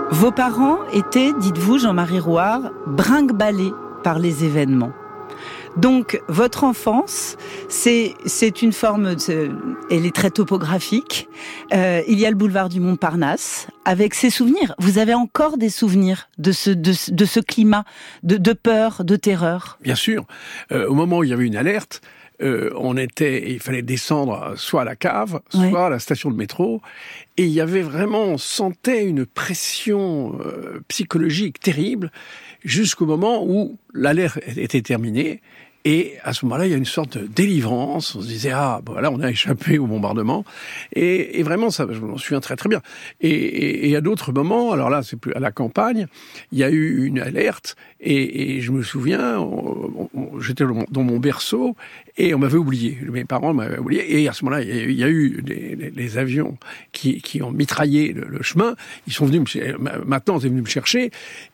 Vos 0.10 0.32
parents 0.32 0.80
étaient, 0.94 1.34
dites-vous, 1.38 1.80
Jean-Marie 1.80 2.20
Rouard, 2.20 2.72
brinque-ballés 2.88 3.74
par 4.04 4.20
les 4.20 4.46
événements. 4.46 4.94
Donc, 5.78 6.22
votre 6.28 6.64
enfance, 6.64 7.38
c'est 7.70 8.14
c'est 8.26 8.62
une 8.62 8.72
forme, 8.72 9.16
de, 9.16 9.52
elle 9.92 10.06
est 10.06 10.16
très 10.16 10.30
topographique. 10.32 11.28
Euh, 11.74 12.02
il 12.08 12.18
y 12.20 12.26
a 12.26 12.30
le 12.30 12.36
boulevard 12.36 12.70
du 12.70 12.80
Montparnasse 12.80 13.68
avec 13.84 14.14
ses 14.14 14.30
souvenirs. 14.30 14.74
Vous 14.80 14.98
avez 15.00 15.14
encore 15.14 15.58
des 15.58 15.70
souvenirs 15.70 16.30
de 16.38 16.52
ce 16.54 16.70
de, 16.72 16.94
de 17.14 17.26
ce 17.26 17.40
climat 17.40 17.84
de, 18.24 18.38
de 18.38 18.54
peur, 18.54 19.04
de 19.04 19.16
terreur? 19.18 19.78
Bien 19.82 19.96
sûr, 19.96 20.26
euh, 20.72 20.88
au 20.88 20.94
moment 20.94 21.18
où 21.20 21.24
il 21.24 21.30
y 21.30 21.34
avait 21.34 21.46
une 21.46 21.58
alerte, 21.58 22.02
euh, 22.42 22.70
on 22.78 22.98
était, 22.98 23.52
il 23.52 23.60
fallait 23.60 23.82
descendre 23.82 24.56
soit 24.58 24.82
à 24.82 24.86
la 24.86 24.96
cave, 24.96 25.40
soit 25.50 25.62
Ouais. 25.62 25.76
à 25.78 25.90
la 25.90 26.00
station 26.00 26.30
de 26.32 26.36
métro, 26.36 26.82
et 27.38 27.44
il 27.44 27.52
y 27.52 27.62
avait 27.62 27.82
vraiment, 27.82 28.24
on 28.24 28.38
sentait 28.38 29.06
une 29.06 29.26
pression 29.26 30.38
euh, 30.46 30.82
psychologique 30.90 31.60
terrible 31.60 32.12
jusqu'au 32.64 33.06
moment 33.06 33.44
où 33.46 33.78
l'alerte 33.94 34.40
était 34.58 34.82
terminée. 34.82 35.42
Et 35.88 36.16
à 36.24 36.34
ce 36.34 36.46
moment-là, 36.46 36.66
il 36.66 36.72
y 36.72 36.74
a 36.74 36.78
une 36.78 36.84
sorte 36.84 37.18
de 37.20 37.28
délivrance. 37.28 38.16
On 38.16 38.22
se 38.22 38.28
disait 38.28 38.52
ah, 38.52 38.82
voilà, 38.86 39.12
on 39.12 39.20
a 39.22 39.30
échappé 39.30 39.78
au 39.78 39.86
bombardement. 39.86 40.44
Et, 40.94 41.40
et 41.40 41.44
vraiment, 41.44 41.70
ça, 41.70 41.86
je 41.92 42.00
m'en 42.00 42.18
souviens 42.18 42.40
très 42.40 42.56
très 42.56 42.70
bien. 42.70 42.82
Et, 43.22 43.30
et, 43.30 43.90
et 43.92 43.96
à 43.96 44.02
d'autres 44.02 44.34
moments, 44.34 44.72
alors 44.72 44.90
là, 44.90 45.04
c'est 45.04 45.16
plus 45.16 45.32
à 45.34 45.40
la 45.40 45.52
campagne, 45.52 46.08
il 46.52 46.58
y 46.58 46.64
a 46.64 46.72
eu 46.72 47.06
une 47.06 47.20
alerte. 47.20 47.76
Et, 48.02 48.62
je 48.62 48.72
me 48.72 48.82
souviens, 48.82 49.38
j'étais 50.40 50.64
dans 50.90 51.04
mon- 51.04 51.20
berceau 51.20 51.76
et 52.18 52.34
on 52.34 52.40
m'avait 52.40 52.58
oublié. 52.58 52.98
Mes 53.10 53.24
parents 53.24 53.54
m'avaient 53.54 53.78
oublié. 53.78 54.22
Et 54.22 54.28
à 54.28 54.34
ce 54.34 54.44
moment-là, 54.44 54.64
il 54.64 54.92
y 54.92 55.04
a 55.04 55.10
eu- 55.10 55.42
des, 55.44 55.92
des- 55.92 56.18
avions 56.18 56.58
qui, 56.94 57.22
qui 57.22 57.42
ont 57.44 57.52
mitraillé 57.52 58.12
le, 58.14 58.26
le 58.28 58.42
chemin. 58.42 58.76
Ils 59.08 59.14
sont 59.14 59.26
venus 59.26 59.56
me, 59.56 59.78
ma- 59.78 60.20
ils 60.20 60.22
sont 60.28 60.38
venus 60.38 60.64
me 60.64 60.68
chercher. 60.68 61.12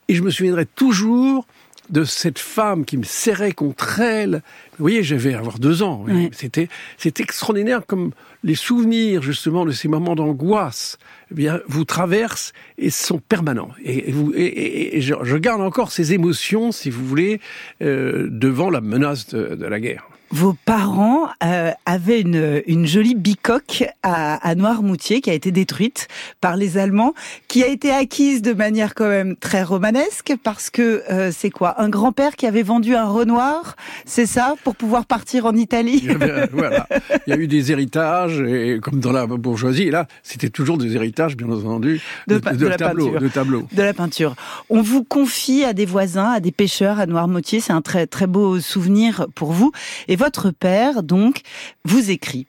Et 0.07 0.15
je 0.15 0.21
me 0.23 0.29
souviendrai 0.29 0.65
toujours 0.65 1.45
de 1.91 2.03
cette 2.03 2.39
femme 2.39 2.85
qui 2.85 2.97
me 2.97 3.03
serrait 3.03 3.51
contre 3.51 3.99
elle. 3.99 4.41
Vous 4.77 4.83
voyez, 4.85 5.03
j'avais 5.03 5.33
avoir 5.33 5.59
deux 5.59 5.83
ans. 5.83 6.05
C'était, 6.31 6.69
c'était 6.97 7.23
extraordinaire 7.23 7.81
comme 7.85 8.11
les 8.43 8.55
souvenirs 8.55 9.21
justement 9.21 9.65
de 9.65 9.71
ces 9.71 9.87
moments 9.87 10.15
d'angoisse, 10.15 10.97
eh 11.31 11.35
bien, 11.35 11.59
vous 11.67 11.85
traversent 11.85 12.53
et 12.77 12.89
sont 12.89 13.19
permanents. 13.19 13.69
Et, 13.83 14.09
et 14.09 14.11
vous, 14.11 14.31
et, 14.33 14.41
et- 14.45 14.97
et 14.97 15.01
je, 15.01 15.13
je 15.21 15.37
garde 15.37 15.61
encore 15.61 15.91
ces 15.91 16.13
émotions, 16.13 16.71
si 16.71 16.89
vous 16.89 17.05
voulez, 17.05 17.39
euh, 17.81 18.27
devant 18.31 18.69
la 18.69 18.81
menace 18.81 19.27
de, 19.27 19.55
de 19.55 19.65
la 19.65 19.79
guerre. 19.79 20.07
Vos 20.33 20.55
parents 20.65 21.27
euh, 21.43 21.71
avaient 21.85 22.21
une, 22.21 22.61
une 22.65 22.85
jolie 22.85 23.15
bicoque 23.15 23.83
à, 24.01 24.35
à 24.47 24.55
Noirmoutier 24.55 25.19
qui 25.19 25.29
a 25.29 25.33
été 25.33 25.51
détruite 25.51 26.07
par 26.39 26.55
les 26.55 26.77
Allemands, 26.77 27.13
qui 27.49 27.63
a 27.63 27.67
été 27.67 27.91
acquise 27.91 28.41
de 28.41 28.53
manière 28.53 28.95
quand 28.95 29.09
même 29.09 29.35
très 29.35 29.61
romanesque 29.61 30.33
parce 30.41 30.69
que 30.69 31.03
euh, 31.11 31.31
c'est 31.35 31.49
quoi 31.49 31.81
Un 31.81 31.89
grand-père 31.89 32.37
qui 32.37 32.47
avait 32.47 32.63
vendu 32.63 32.95
un 32.95 33.07
Renoir, 33.09 33.75
c'est 34.05 34.25
ça, 34.25 34.55
pour 34.63 34.77
pouvoir 34.77 35.05
partir 35.05 35.45
en 35.45 35.53
Italie 35.55 35.99
Il 36.01 36.11
y, 36.11 36.13
avait, 36.13 36.47
voilà. 36.53 36.87
Il 37.27 37.31
y 37.31 37.33
a 37.33 37.37
eu 37.37 37.47
des 37.47 37.73
héritages, 37.73 38.39
et 38.39 38.79
comme 38.81 39.01
dans 39.01 39.11
la 39.11 39.27
bourgeoisie, 39.27 39.83
et 39.83 39.91
là, 39.91 40.07
c'était 40.23 40.49
toujours 40.49 40.77
des 40.77 40.95
héritages, 40.95 41.35
bien 41.35 41.49
entendu, 41.51 42.01
De 42.27 42.35
de, 42.39 42.49
de 42.51 42.55
de 42.55 42.67
la 42.67 42.77
tableaux, 42.77 43.05
peinture. 43.07 43.21
de 43.21 43.27
tableaux. 43.27 43.67
de 43.73 43.83
la 43.83 43.93
peinture. 43.93 44.35
On 44.69 44.81
vous 44.81 45.03
confie 45.03 45.65
à 45.65 45.73
des 45.73 45.85
voisins, 45.85 46.31
à 46.31 46.39
des 46.39 46.53
pêcheurs 46.53 46.99
à 47.01 47.05
Noirmoutier. 47.05 47.59
C'est 47.59 47.73
un 47.73 47.81
très 47.81 48.07
très 48.07 48.27
beau 48.27 48.61
souvenir 48.61 49.27
pour 49.35 49.51
vous. 49.51 49.73
Et 50.07 50.15
votre 50.21 50.51
père, 50.51 51.01
donc, 51.01 51.41
vous 51.83 52.11
écrit. 52.11 52.45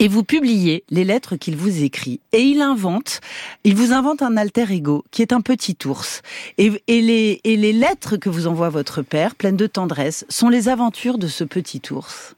Et 0.00 0.08
vous 0.08 0.24
publiez 0.24 0.82
les 0.90 1.04
lettres 1.04 1.36
qu'il 1.36 1.54
vous 1.54 1.84
écrit. 1.84 2.18
Et 2.32 2.40
il 2.40 2.60
invente, 2.60 3.20
il 3.62 3.76
vous 3.76 3.92
invente 3.92 4.22
un 4.22 4.36
alter 4.36 4.72
ego 4.72 5.04
qui 5.12 5.22
est 5.22 5.32
un 5.32 5.40
petit 5.40 5.76
ours. 5.84 6.22
Et, 6.58 6.72
et 6.88 7.00
les, 7.00 7.40
et 7.44 7.56
les 7.56 7.72
lettres 7.72 8.16
que 8.16 8.28
vous 8.28 8.48
envoie 8.48 8.70
votre 8.70 9.02
père, 9.02 9.36
pleines 9.36 9.56
de 9.56 9.68
tendresse, 9.68 10.24
sont 10.28 10.48
les 10.48 10.68
aventures 10.68 11.18
de 11.18 11.28
ce 11.28 11.44
petit 11.44 11.80
ours. 11.92 12.34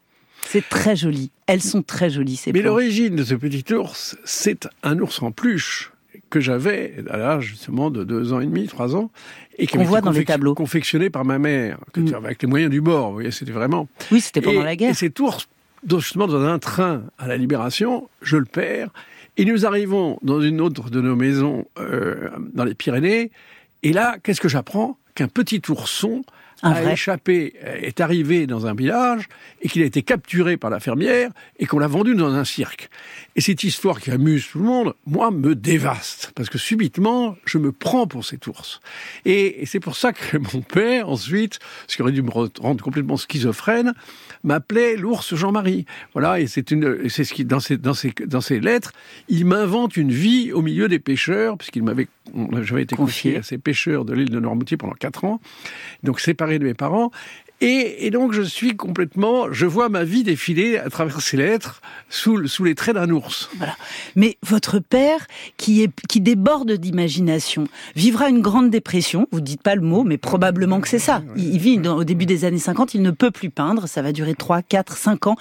C'est 0.47 0.69
très 0.69 0.97
joli. 0.97 1.31
Elles 1.47 1.63
sont 1.63 1.83
très 1.83 2.11
jolies, 2.11 2.37
ces 2.37 2.53
Mais 2.53 2.61
l'origine 2.61 3.17
de 3.17 3.25
ce 3.25 3.35
petit 3.35 3.73
ours, 3.73 4.19
c'est 4.27 4.69
un 4.83 4.99
ours 4.99 5.23
en 5.23 5.31
peluche. 5.31 5.92
Que 6.31 6.41
j'avais 6.41 6.95
à 7.11 7.17
l'âge 7.17 7.45
justement 7.45 7.91
de 7.91 8.05
deux 8.05 8.33
ans 8.33 8.41
et 8.41 8.47
demi, 8.47 8.67
trois 8.67 8.97
ans, 8.97 9.11
et 9.59 9.67
qu'on 9.67 9.85
voit 9.85 10.01
dans 10.01 10.11
les 10.11 10.25
tableaux, 10.25 10.55
confectionné 10.55 11.11
par 11.11 11.25
ma 11.25 11.39
mère, 11.39 11.79
mm. 11.97 12.15
avec 12.15 12.43
les 12.43 12.49
moyens 12.49 12.71
du 12.71 12.81
bord. 12.81 13.09
Vous 13.09 13.15
voyez, 13.15 13.31
c'était 13.31 13.53
vraiment. 13.53 13.89
Oui, 14.11 14.21
c'était 14.21 14.41
pendant 14.41 14.63
la 14.63 14.77
guerre. 14.77 14.91
Et 14.91 14.95
cet 14.95 15.19
ours, 15.21 15.49
justement 15.89 16.27
dans 16.27 16.43
un 16.43 16.59
train 16.59 17.03
à 17.19 17.27
la 17.27 17.37
Libération, 17.37 18.09
je 18.23 18.37
le 18.37 18.45
perds, 18.45 18.91
et 19.37 19.45
nous 19.45 19.67
arrivons 19.67 20.19
dans 20.23 20.41
une 20.41 20.61
autre 20.61 20.91
de 20.91 21.01
nos 21.01 21.17
maisons 21.17 21.67
euh, 21.79 22.31
dans 22.55 22.65
les 22.65 22.75
Pyrénées, 22.75 23.31
et 23.83 23.93
là, 23.93 24.17
qu'est-ce 24.23 24.41
que 24.41 24.49
j'apprends? 24.49 24.97
Qu'un 25.15 25.29
petit 25.29 25.61
ourson 25.69 26.25
a 26.63 26.93
échappé, 26.93 27.55
euh, 27.65 27.75
est 27.81 28.01
arrivé 28.01 28.47
dans 28.47 28.67
un 28.67 28.75
village 28.75 29.29
et 29.61 29.69
qu'il 29.69 29.83
a 29.83 29.85
été 29.85 30.03
capturé 30.03 30.57
par 30.57 30.71
la 30.71 30.81
fermière 30.81 31.31
et 31.59 31.67
qu'on 31.67 31.79
l'a 31.79 31.89
vendu 31.89 32.15
dans 32.15 32.33
un 32.33 32.45
cirque. 32.45 32.89
Et 33.35 33.41
cette 33.41 33.65
histoire 33.65 34.01
qui 34.01 34.11
amuse 34.11 34.49
tout 34.49 34.59
le 34.59 34.65
monde, 34.65 34.95
moi, 35.07 35.31
me 35.31 35.55
dévaste 35.55 36.33
parce 36.35 36.49
que 36.49 36.59
subitement, 36.59 37.37
je 37.45 37.59
me 37.59 37.73
prends 37.73 38.07
pour 38.07 38.25
cet 38.25 38.47
ours. 38.47 38.81
Et, 39.25 39.65
c'est 39.67 39.81
pour 39.81 39.97
ça 39.97 40.13
que 40.13 40.37
mon 40.37 40.61
père, 40.61 41.09
ensuite, 41.09 41.59
ce 41.87 41.97
qui 41.97 42.03
aurait 42.03 42.13
dû 42.13 42.23
me 42.23 42.31
rendre 42.31 42.83
complètement 42.83 43.17
schizophrène, 43.17 43.95
m'appelait 44.45 44.97
l'ours 44.97 45.35
Jean-Marie. 45.35 45.87
Voilà, 46.13 46.41
et 46.41 46.47
c'est 46.47 46.71
une, 46.71 47.09
c'est 47.09 47.25
ce 47.25 47.33
qui 47.33 47.45
dans 47.45 47.61
ses 47.61 47.77
dans 47.77 47.95
ses 47.95 48.13
dans 48.27 48.41
ses 48.41 48.61
lettres, 48.61 48.93
il 49.29 49.47
m'invente 49.47 49.97
une 49.97 50.13
vie 50.13 50.53
au 50.53 50.63
milieu 50.63 50.89
des 50.89 50.99
pêcheurs 50.99 51.57
puisqu'il 51.57 51.83
m'avait, 51.83 52.09
j'avais 52.63 52.83
été 52.83 52.97
confié 52.97 53.39
à 53.39 53.43
ces 53.43 53.59
pêcheurs 53.59 54.05
de 54.05 54.15
l'île 54.15 54.31
de 54.31 54.41
Normoutier 54.41 54.77
pendant 54.77 54.95
quatre 54.95 55.25
ans, 55.25 55.41
donc 56.03 56.21
séparé 56.21 56.52
de 56.59 56.65
mes 56.65 56.75
parents. 56.75 57.11
Et, 57.65 58.11
donc 58.11 58.33
je 58.33 58.43
suis 58.43 58.77
complètement, 58.77 59.53
je 59.53 59.67
vois 59.67 59.89
ma 59.89 60.03
vie 60.03 60.25
défiler 60.25 60.79
à 60.79 60.91
travers 60.91 61.21
ces 61.21 61.37
lettres 61.37 61.81
sous, 62.11 62.49
sous 62.49 62.65
les 62.65 62.75
traits 62.75 62.97
d'un 62.97 63.09
ours. 63.11 63.51
Voilà. 63.57 63.77
Mais 64.17 64.37
votre 64.43 64.81
père, 64.81 65.29
qui 65.59 65.85
est 65.85 65.93
qui 66.09 66.21
déborde 66.21 66.73
d'imagination, 66.73 67.69
vivra 67.95 68.29
une 68.29 68.41
grande 68.41 68.69
dépression. 68.69 69.29
Vous 69.31 69.41
dites 69.41 69.63
pas 69.63 69.77
le 69.77 69.81
mot, 69.81 70.03
mais 70.03 70.19
probablement 70.19 70.81
que 70.81 70.89
c'est 70.89 70.99
ça. 70.99 71.23
Il, 71.37 71.59
vit 71.59 71.79
au 71.87 72.03
début 72.03 72.27
des 72.27 72.45
années 72.45 72.59
50, 72.59 72.95
il 72.95 73.03
ne 73.03 73.13
peut 73.13 73.31
plus 73.31 73.51
peindre. 73.51 73.87
Ça 73.87 74.03
va 74.03 74.11
durer 74.11 74.35
3, 74.35 74.63
4, 74.63 74.97
5 74.97 75.27
ans, 75.29 75.37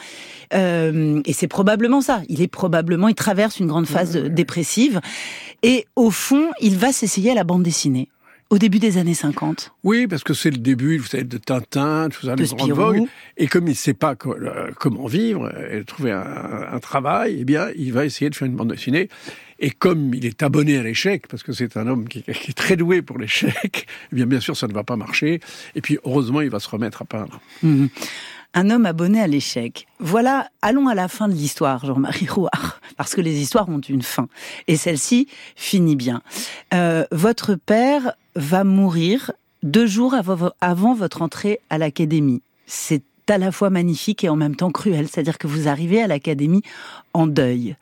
euh, 0.53 1.21
et 1.25 1.33
c'est 1.33 1.47
probablement 1.47 2.01
ça. 2.01 2.21
Il 2.29 2.43
est 2.43 2.47
probablement, 2.47 3.07
il 3.07 3.15
traverse 3.15 3.59
une 3.59 3.67
grande 3.67 3.87
phase 3.87 4.15
dépressive, 4.15 5.01
et 5.63 5.87
au 5.95 6.11
fond, 6.11 6.51
il 6.61 6.77
va 6.77 6.91
s'essayer 6.91 7.31
à 7.31 7.35
la 7.35 7.43
bande 7.43 7.63
dessinée 7.63 8.09
au 8.51 8.58
début 8.58 8.79
des 8.79 8.98
années 8.98 9.13
50. 9.13 9.74
Oui, 9.84 10.08
parce 10.08 10.24
que 10.24 10.34
c'est 10.34 10.51
le 10.51 10.58
début, 10.58 10.98
vous 10.98 11.08
savez, 11.08 11.24
de 11.24 11.38
Tintin, 11.38 12.10
tout 12.10 12.25
ça, 12.25 12.36
de 12.36 12.43
grande 12.43 12.72
vogue. 12.72 13.08
Et 13.38 13.48
comme 13.48 13.65
il 13.65 13.72
ne 13.72 13.75
sait 13.75 13.93
pas 13.93 14.13
euh, 14.25 14.72
comment 14.77 15.08
vivre 15.08 15.50
et 15.72 15.84
trouver 15.86 16.12
un, 16.12 16.79
travail, 16.79 17.38
eh 17.39 17.46
bien, 17.46 17.70
il 17.77 17.93
va 17.93 18.05
essayer 18.05 18.29
de 18.29 18.36
faire 18.36 18.48
une 18.48 18.55
bande 18.55 18.72
dessinée. 18.72 19.08
Et 19.60 19.70
comme 19.70 20.13
il 20.13 20.25
est 20.25 20.43
abonné 20.43 20.77
à 20.77 20.84
l'échec, 20.84 21.27
parce 21.27 21.43
que 21.43 21.53
c'est 21.53 21.77
un 21.77 21.88
homme 21.88 22.10
qui, 22.10 22.24
est 22.27 22.53
très 22.58 22.75
doué 22.75 23.01
pour 23.01 23.17
l'échec, 23.17 23.88
eh 24.12 24.15
bien, 24.15 24.25
bien 24.25 24.41
sûr, 24.41 24.58
ça 24.58 24.67
ne 24.67 24.74
va 24.74 24.84
pas 24.84 24.98
marcher. 24.98 25.39
Et 25.75 25.81
puis, 25.81 25.98
heureusement, 26.03 26.41
il 26.41 26.50
va 26.50 26.60
se 26.60 26.67
remettre 26.67 27.03
à 27.03 27.05
peindre. 27.05 27.39
Mmh 27.63 27.88
un 28.53 28.70
homme 28.70 28.86
abonné 28.86 29.22
à 29.22 29.27
l'échec. 29.27 29.88
Voilà, 30.00 30.50
allons 30.62 30.88
à 30.88 30.96
la 30.96 31.08
fin 31.08 31.27
de 31.27 31.34
l'histoire, 31.34 31.86
Jean-Marie 31.86 32.27
Rouard, 32.27 32.80
parce 32.98 33.15
que 33.15 33.21
les 33.21 33.39
histoires 33.39 33.69
ont 33.69 33.79
une 33.79 34.01
fin. 34.01 34.27
Et 34.67 34.75
celle-ci 34.75 35.27
finit 35.55 35.95
bien. 35.95 36.21
Euh, 36.74 37.05
votre 37.12 37.55
père 37.55 38.13
va 38.36 38.63
mourir 38.63 39.31
deux 39.63 39.86
jours 39.86 40.15
avant 40.62 40.93
votre 40.93 41.21
entrée 41.21 41.60
à 41.69 41.77
l'académie. 41.77 42.41
C'est 42.65 43.03
à 43.29 43.38
la 43.38 43.51
fois 43.51 43.69
magnifique 43.69 44.24
et 44.24 44.29
en 44.29 44.36
même 44.36 44.55
temps 44.55 44.71
cruel, 44.71 45.07
c'est-à-dire 45.07 45.38
que 45.38 45.48
vous 45.48 45.67
arrivez 45.67 46.01
à 46.01 46.07
l'académie 46.07 46.62
en 47.13 47.27
deuil. 47.27 47.75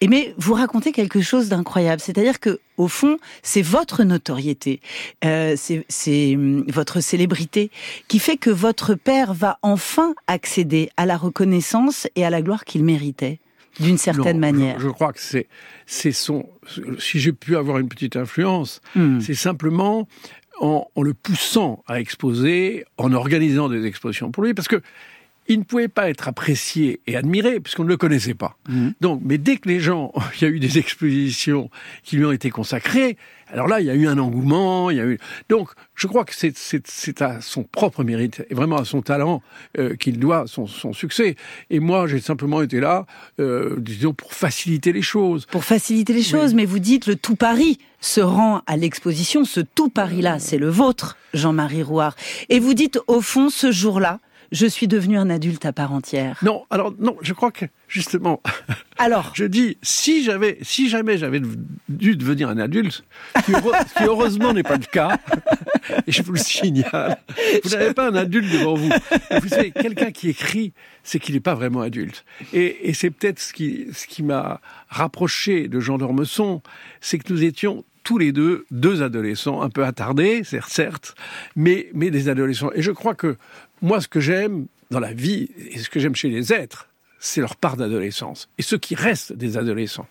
Et 0.00 0.06
mais 0.06 0.32
vous 0.38 0.54
racontez 0.54 0.92
quelque 0.92 1.20
chose 1.20 1.48
d'incroyable, 1.48 2.00
c'est-à-dire 2.00 2.38
que 2.38 2.60
au 2.76 2.86
fond, 2.86 3.18
c'est 3.42 3.62
votre 3.62 4.04
notoriété, 4.04 4.80
euh, 5.24 5.56
c'est 5.56 6.36
hum, 6.36 6.64
votre 6.68 7.00
célébrité 7.00 7.72
qui 8.06 8.20
fait 8.20 8.36
que 8.36 8.50
votre 8.50 8.94
père 8.94 9.34
va 9.34 9.58
enfin 9.62 10.14
accéder 10.28 10.90
à 10.96 11.04
la 11.04 11.16
reconnaissance 11.16 12.06
et 12.14 12.24
à 12.24 12.30
la 12.30 12.42
gloire 12.42 12.64
qu'il 12.64 12.84
méritait 12.84 13.40
d'une 13.80 13.98
certaine 13.98 14.38
manière. 14.38 14.78
Je, 14.80 14.88
crois 14.88 15.12
que 15.12 15.20
c'est 15.20 15.48
c'est 15.86 16.12
son. 16.12 16.48
Si 16.98 17.18
j'ai 17.18 17.32
pu 17.32 17.56
avoir 17.56 17.78
une 17.78 17.88
petite 17.88 18.16
influence, 18.16 18.80
hmm. 18.94 19.20
c'est 19.20 19.34
simplement 19.34 20.08
en, 20.60 20.86
en, 20.94 21.02
le 21.02 21.14
poussant 21.14 21.82
à 21.86 22.00
exposer, 22.00 22.84
en 22.96 23.12
organisant 23.12 23.68
des 23.68 23.86
expositions 23.86 24.30
pour 24.30 24.42
lui, 24.42 24.54
parce 24.54 24.68
que 24.68 24.82
il 25.48 25.60
ne 25.60 25.64
pouvait 25.64 25.88
pas 25.88 26.10
être 26.10 26.28
apprécié 26.28 27.00
et 27.06 27.16
admiré 27.16 27.58
puisqu'on 27.60 27.84
ne 27.84 27.88
le 27.88 27.96
connaissait 27.96 28.34
pas. 28.34 28.56
Mhm. 28.68 28.94
Donc, 29.00 29.20
mais 29.24 29.38
dès 29.38 29.56
que 29.56 29.68
les 29.68 29.80
gens, 29.80 30.12
il 30.40 30.44
y 30.44 30.46
a 30.46 30.50
eu 30.50 30.60
des 30.60 30.78
expositions 30.78 31.70
qui 32.02 32.16
lui 32.16 32.24
ont 32.24 32.32
été 32.32 32.50
consacrées, 32.50 33.16
alors 33.50 33.66
là, 33.66 33.80
il 33.80 33.86
y 33.86 33.90
a 33.90 33.94
eu 33.94 34.06
un 34.06 34.18
engouement, 34.18 34.90
il 34.90 34.98
y 34.98 35.00
a 35.00 35.06
eu. 35.06 35.18
Donc, 35.48 35.70
je 35.94 36.06
crois 36.06 36.24
que 36.24 36.34
c'est 36.34 37.22
à 37.22 37.40
son 37.40 37.62
propre 37.62 38.04
mérite 38.04 38.44
et 38.50 38.54
vraiment 38.54 38.76
à 38.76 38.84
son 38.84 39.00
talent 39.00 39.42
euh, 39.78 39.96
qu'il 39.96 40.18
doit 40.18 40.44
son, 40.46 40.66
son, 40.66 40.92
succès. 40.92 41.34
Et 41.70 41.80
moi, 41.80 42.06
j'ai 42.06 42.20
simplement 42.20 42.60
été 42.60 42.78
là, 42.80 43.06
euh, 43.40 43.76
disons, 43.78 44.12
pour 44.12 44.34
faciliter 44.34 44.92
les 44.92 45.02
choses. 45.02 45.46
Pour 45.46 45.64
faciliter 45.64 46.12
les 46.12 46.22
choses, 46.22 46.52
mais 46.52 46.66
vous 46.66 46.78
dites 46.78 47.06
le 47.06 47.16
tout 47.16 47.36
Paris 47.36 47.78
se 48.00 48.20
rend 48.20 48.62
à 48.66 48.76
l'exposition. 48.76 49.44
Ce 49.44 49.60
tout 49.60 49.88
Paris-là, 49.88 50.38
c'est 50.38 50.58
le 50.58 50.68
vôtre, 50.68 51.16
Jean-Marie 51.32 51.82
Rouard. 51.82 52.16
Et 52.50 52.58
vous 52.58 52.74
dites, 52.74 53.00
au 53.06 53.22
fond, 53.22 53.48
ce 53.48 53.72
jour-là, 53.72 54.20
je 54.52 54.66
suis 54.66 54.88
devenu 54.88 55.18
un 55.18 55.30
adulte 55.30 55.64
à 55.66 55.72
part 55.72 55.92
entière. 55.92 56.38
Non, 56.42 56.64
alors 56.70 56.92
non, 56.98 57.16
je 57.22 57.32
crois 57.32 57.50
que 57.50 57.66
justement. 57.88 58.42
Alors, 58.98 59.32
je 59.34 59.44
dis 59.44 59.78
si 59.82 60.24
j'avais, 60.24 60.58
si 60.62 60.88
jamais 60.88 61.18
j'avais 61.18 61.40
dû 61.88 62.16
devenir 62.16 62.48
un 62.48 62.58
adulte, 62.58 63.04
ce 63.36 63.42
qui, 63.42 63.52
heureusement 64.04 64.52
n'est 64.52 64.64
pas 64.64 64.76
le 64.76 64.86
cas, 64.86 65.18
et 66.06 66.12
je 66.12 66.22
vous 66.22 66.32
le 66.32 66.38
signale, 66.38 67.18
vous 67.62 67.70
n'avez 67.70 67.94
pas 67.94 68.08
un 68.08 68.14
adulte 68.16 68.52
devant 68.52 68.74
vous. 68.74 68.90
Vous 69.40 69.48
savez, 69.48 69.70
quelqu'un 69.70 70.10
qui 70.10 70.30
écrit, 70.30 70.72
c'est 71.04 71.20
qu'il 71.20 71.34
n'est 71.34 71.40
pas 71.40 71.54
vraiment 71.54 71.80
adulte. 71.80 72.24
Et, 72.52 72.92
c'est 72.92 73.10
peut-être 73.10 73.38
ce 73.38 73.52
qui, 73.52 73.86
ce 73.92 74.06
qui 74.06 74.22
m'a 74.24 74.60
rapproché 74.88 75.68
de 75.68 75.78
Jean 75.78 75.98
d'Ormesson, 75.98 76.60
c'est 77.00 77.18
que 77.18 77.32
nous 77.32 77.44
étions 77.44 77.84
tous 78.02 78.18
les 78.18 78.32
deux 78.32 78.64
deux 78.70 79.02
adolescents 79.02 79.60
un 79.60 79.68
peu 79.68 79.84
attardés, 79.84 80.42
certes, 80.42 81.14
mais 81.56 81.90
mais 81.92 82.10
des 82.10 82.28
adolescents. 82.28 82.70
Et 82.74 82.80
je 82.80 82.90
crois 82.90 83.14
que 83.14 83.36
moi, 83.82 84.00
ce 84.00 84.08
que 84.08 84.20
j'aime 84.20 84.66
dans 84.90 85.00
la 85.00 85.12
vie 85.12 85.50
et 85.70 85.78
ce 85.78 85.88
que 85.88 86.00
j'aime 86.00 86.14
chez 86.14 86.28
les 86.28 86.52
êtres, 86.52 86.88
c'est 87.18 87.40
leur 87.40 87.56
part 87.56 87.76
d'adolescence 87.76 88.48
et 88.58 88.62
ce 88.62 88.76
qui 88.76 88.94
reste 88.94 89.32
des 89.32 89.56
adolescents. 89.56 90.06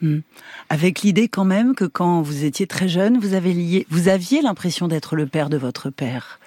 Hmm. 0.00 0.20
Avec 0.68 1.02
l'idée 1.02 1.28
quand 1.28 1.44
même 1.44 1.74
que 1.74 1.84
quand 1.84 2.22
vous 2.22 2.44
étiez 2.44 2.66
très 2.66 2.88
jeune, 2.88 3.18
vous, 3.18 3.34
avez 3.34 3.52
lié, 3.52 3.86
vous 3.90 4.08
aviez 4.08 4.42
l'impression 4.42 4.86
d'être 4.86 5.16
le 5.16 5.26
père 5.26 5.48
de 5.48 5.56
votre 5.56 5.90
père. 5.90 6.38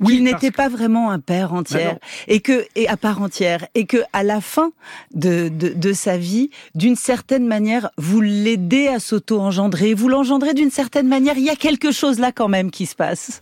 Oui, 0.00 0.16
qu'il 0.16 0.24
n'était 0.24 0.50
pas 0.50 0.68
vraiment 0.68 1.10
un 1.10 1.20
père 1.20 1.54
entier 1.54 1.88
et 2.28 2.40
que 2.40 2.66
et 2.74 2.86
à 2.86 2.98
part 2.98 3.22
entière 3.22 3.66
et 3.74 3.86
que 3.86 3.98
à 4.12 4.22
la 4.24 4.42
fin 4.42 4.72
de, 5.14 5.48
de, 5.48 5.70
de 5.70 5.92
sa 5.94 6.18
vie, 6.18 6.50
d'une 6.74 6.96
certaine 6.96 7.46
manière, 7.46 7.88
vous 7.96 8.20
l'aidez 8.20 8.88
à 8.88 9.00
s'auto-engendrer, 9.00 9.94
vous 9.94 10.10
l'engendrez 10.10 10.52
d'une 10.52 10.70
certaine 10.70 11.08
manière. 11.08 11.38
Il 11.38 11.44
y 11.44 11.50
a 11.50 11.56
quelque 11.56 11.92
chose 11.92 12.18
là 12.18 12.30
quand 12.30 12.48
même 12.48 12.70
qui 12.70 12.84
se 12.84 12.94
passe. 12.94 13.40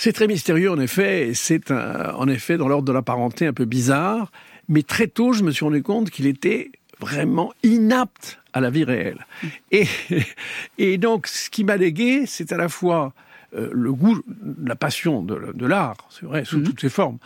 C'est 0.00 0.12
très 0.12 0.28
mystérieux 0.28 0.70
en 0.70 0.78
effet, 0.78 1.32
c'est 1.34 1.72
en 1.72 2.28
effet 2.28 2.56
dans 2.56 2.68
l'ordre 2.68 2.84
de 2.84 2.92
la 2.92 3.02
parenté 3.02 3.48
un 3.48 3.52
peu 3.52 3.64
bizarre, 3.64 4.30
mais 4.68 4.84
très 4.84 5.08
tôt 5.08 5.32
je 5.32 5.42
me 5.42 5.50
suis 5.50 5.64
rendu 5.64 5.82
compte 5.82 6.10
qu'il 6.10 6.26
était 6.28 6.70
vraiment 7.00 7.52
inapte 7.64 8.38
à 8.52 8.60
la 8.60 8.70
vie 8.70 8.84
réelle. 8.84 9.26
Et, 9.72 9.88
et 10.78 10.98
donc 10.98 11.26
ce 11.26 11.50
qui 11.50 11.64
m'a 11.64 11.76
légué, 11.76 12.26
c'est 12.26 12.52
à 12.52 12.56
la 12.56 12.68
fois 12.68 13.12
euh, 13.56 13.70
le 13.72 13.92
goût, 13.92 14.22
la 14.62 14.76
passion 14.76 15.20
de, 15.20 15.66
l'art, 15.66 15.96
c'est 16.10 16.26
vrai, 16.26 16.44
sous 16.44 16.58
mhm. 16.58 16.62
toutes 16.66 16.80
ses 16.80 16.90
formes, 16.90 17.18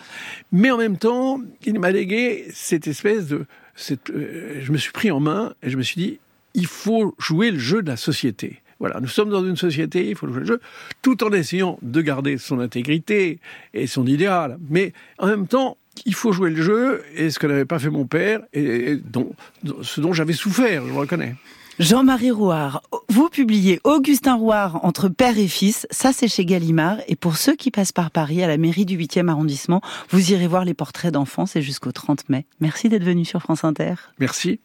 mais 0.50 0.70
en 0.70 0.78
même 0.78 0.96
temps, 0.96 1.42
il 1.66 1.78
m'a 1.78 1.90
légué 1.90 2.46
cette 2.54 2.86
espèce 2.86 3.26
de... 3.26 3.44
Cette, 3.76 4.08
euh, 4.08 4.60
je 4.62 4.72
me 4.72 4.78
suis 4.78 4.92
pris 4.92 5.10
en 5.10 5.20
main 5.20 5.52
et 5.62 5.68
je 5.68 5.76
me 5.76 5.82
suis 5.82 6.00
dit, 6.00 6.20
il 6.54 6.66
faut 6.66 7.14
jouer 7.18 7.50
le 7.50 7.58
jeu 7.58 7.82
de 7.82 7.88
la 7.88 7.98
société. 7.98 8.61
Voilà, 8.82 8.98
nous 8.98 9.06
sommes 9.06 9.30
dans 9.30 9.46
une 9.46 9.56
société, 9.56 10.08
il 10.08 10.16
faut 10.16 10.26
jouer 10.26 10.40
le 10.40 10.44
jeu, 10.44 10.60
tout 11.02 11.22
en 11.22 11.30
essayant 11.30 11.78
de 11.82 12.00
garder 12.00 12.36
son 12.36 12.58
intégrité 12.58 13.38
et 13.74 13.86
son 13.86 14.08
idéal. 14.08 14.58
Mais 14.68 14.92
en 15.18 15.28
même 15.28 15.46
temps, 15.46 15.76
il 16.04 16.16
faut 16.16 16.32
jouer 16.32 16.50
le 16.50 16.60
jeu, 16.60 17.04
et 17.14 17.30
ce 17.30 17.38
que 17.38 17.46
n'avait 17.46 17.64
pas 17.64 17.78
fait 17.78 17.90
mon 17.90 18.06
père, 18.06 18.40
et, 18.52 18.96
dont, 18.96 19.34
ce 19.82 20.00
dont 20.00 20.12
j'avais 20.12 20.32
souffert, 20.32 20.82
je 20.84 20.88
le 20.88 20.98
reconnais. 20.98 21.36
Jean-Marie 21.78 22.32
Rouard, 22.32 22.82
vous 23.08 23.28
publiez 23.28 23.78
Augustin 23.84 24.34
Rouard 24.34 24.84
entre 24.84 25.08
père 25.08 25.38
et 25.38 25.46
fils, 25.46 25.86
ça 25.92 26.12
c'est 26.12 26.26
chez 26.26 26.44
Gallimard, 26.44 26.98
et 27.06 27.14
pour 27.14 27.36
ceux 27.36 27.54
qui 27.54 27.70
passent 27.70 27.92
par 27.92 28.10
Paris, 28.10 28.42
à 28.42 28.48
la 28.48 28.56
mairie 28.56 28.84
du 28.84 28.98
8e 28.98 29.28
arrondissement, 29.28 29.80
vous 30.10 30.32
irez 30.32 30.48
voir 30.48 30.64
les 30.64 30.74
portraits 30.74 31.12
d'enfants, 31.12 31.46
c'est 31.46 31.62
jusqu'au 31.62 31.92
30 31.92 32.28
mai. 32.30 32.46
Merci 32.58 32.88
d'être 32.88 33.04
venu 33.04 33.24
sur 33.24 33.42
France 33.42 33.62
Inter. 33.62 33.94
Merci. 34.18 34.58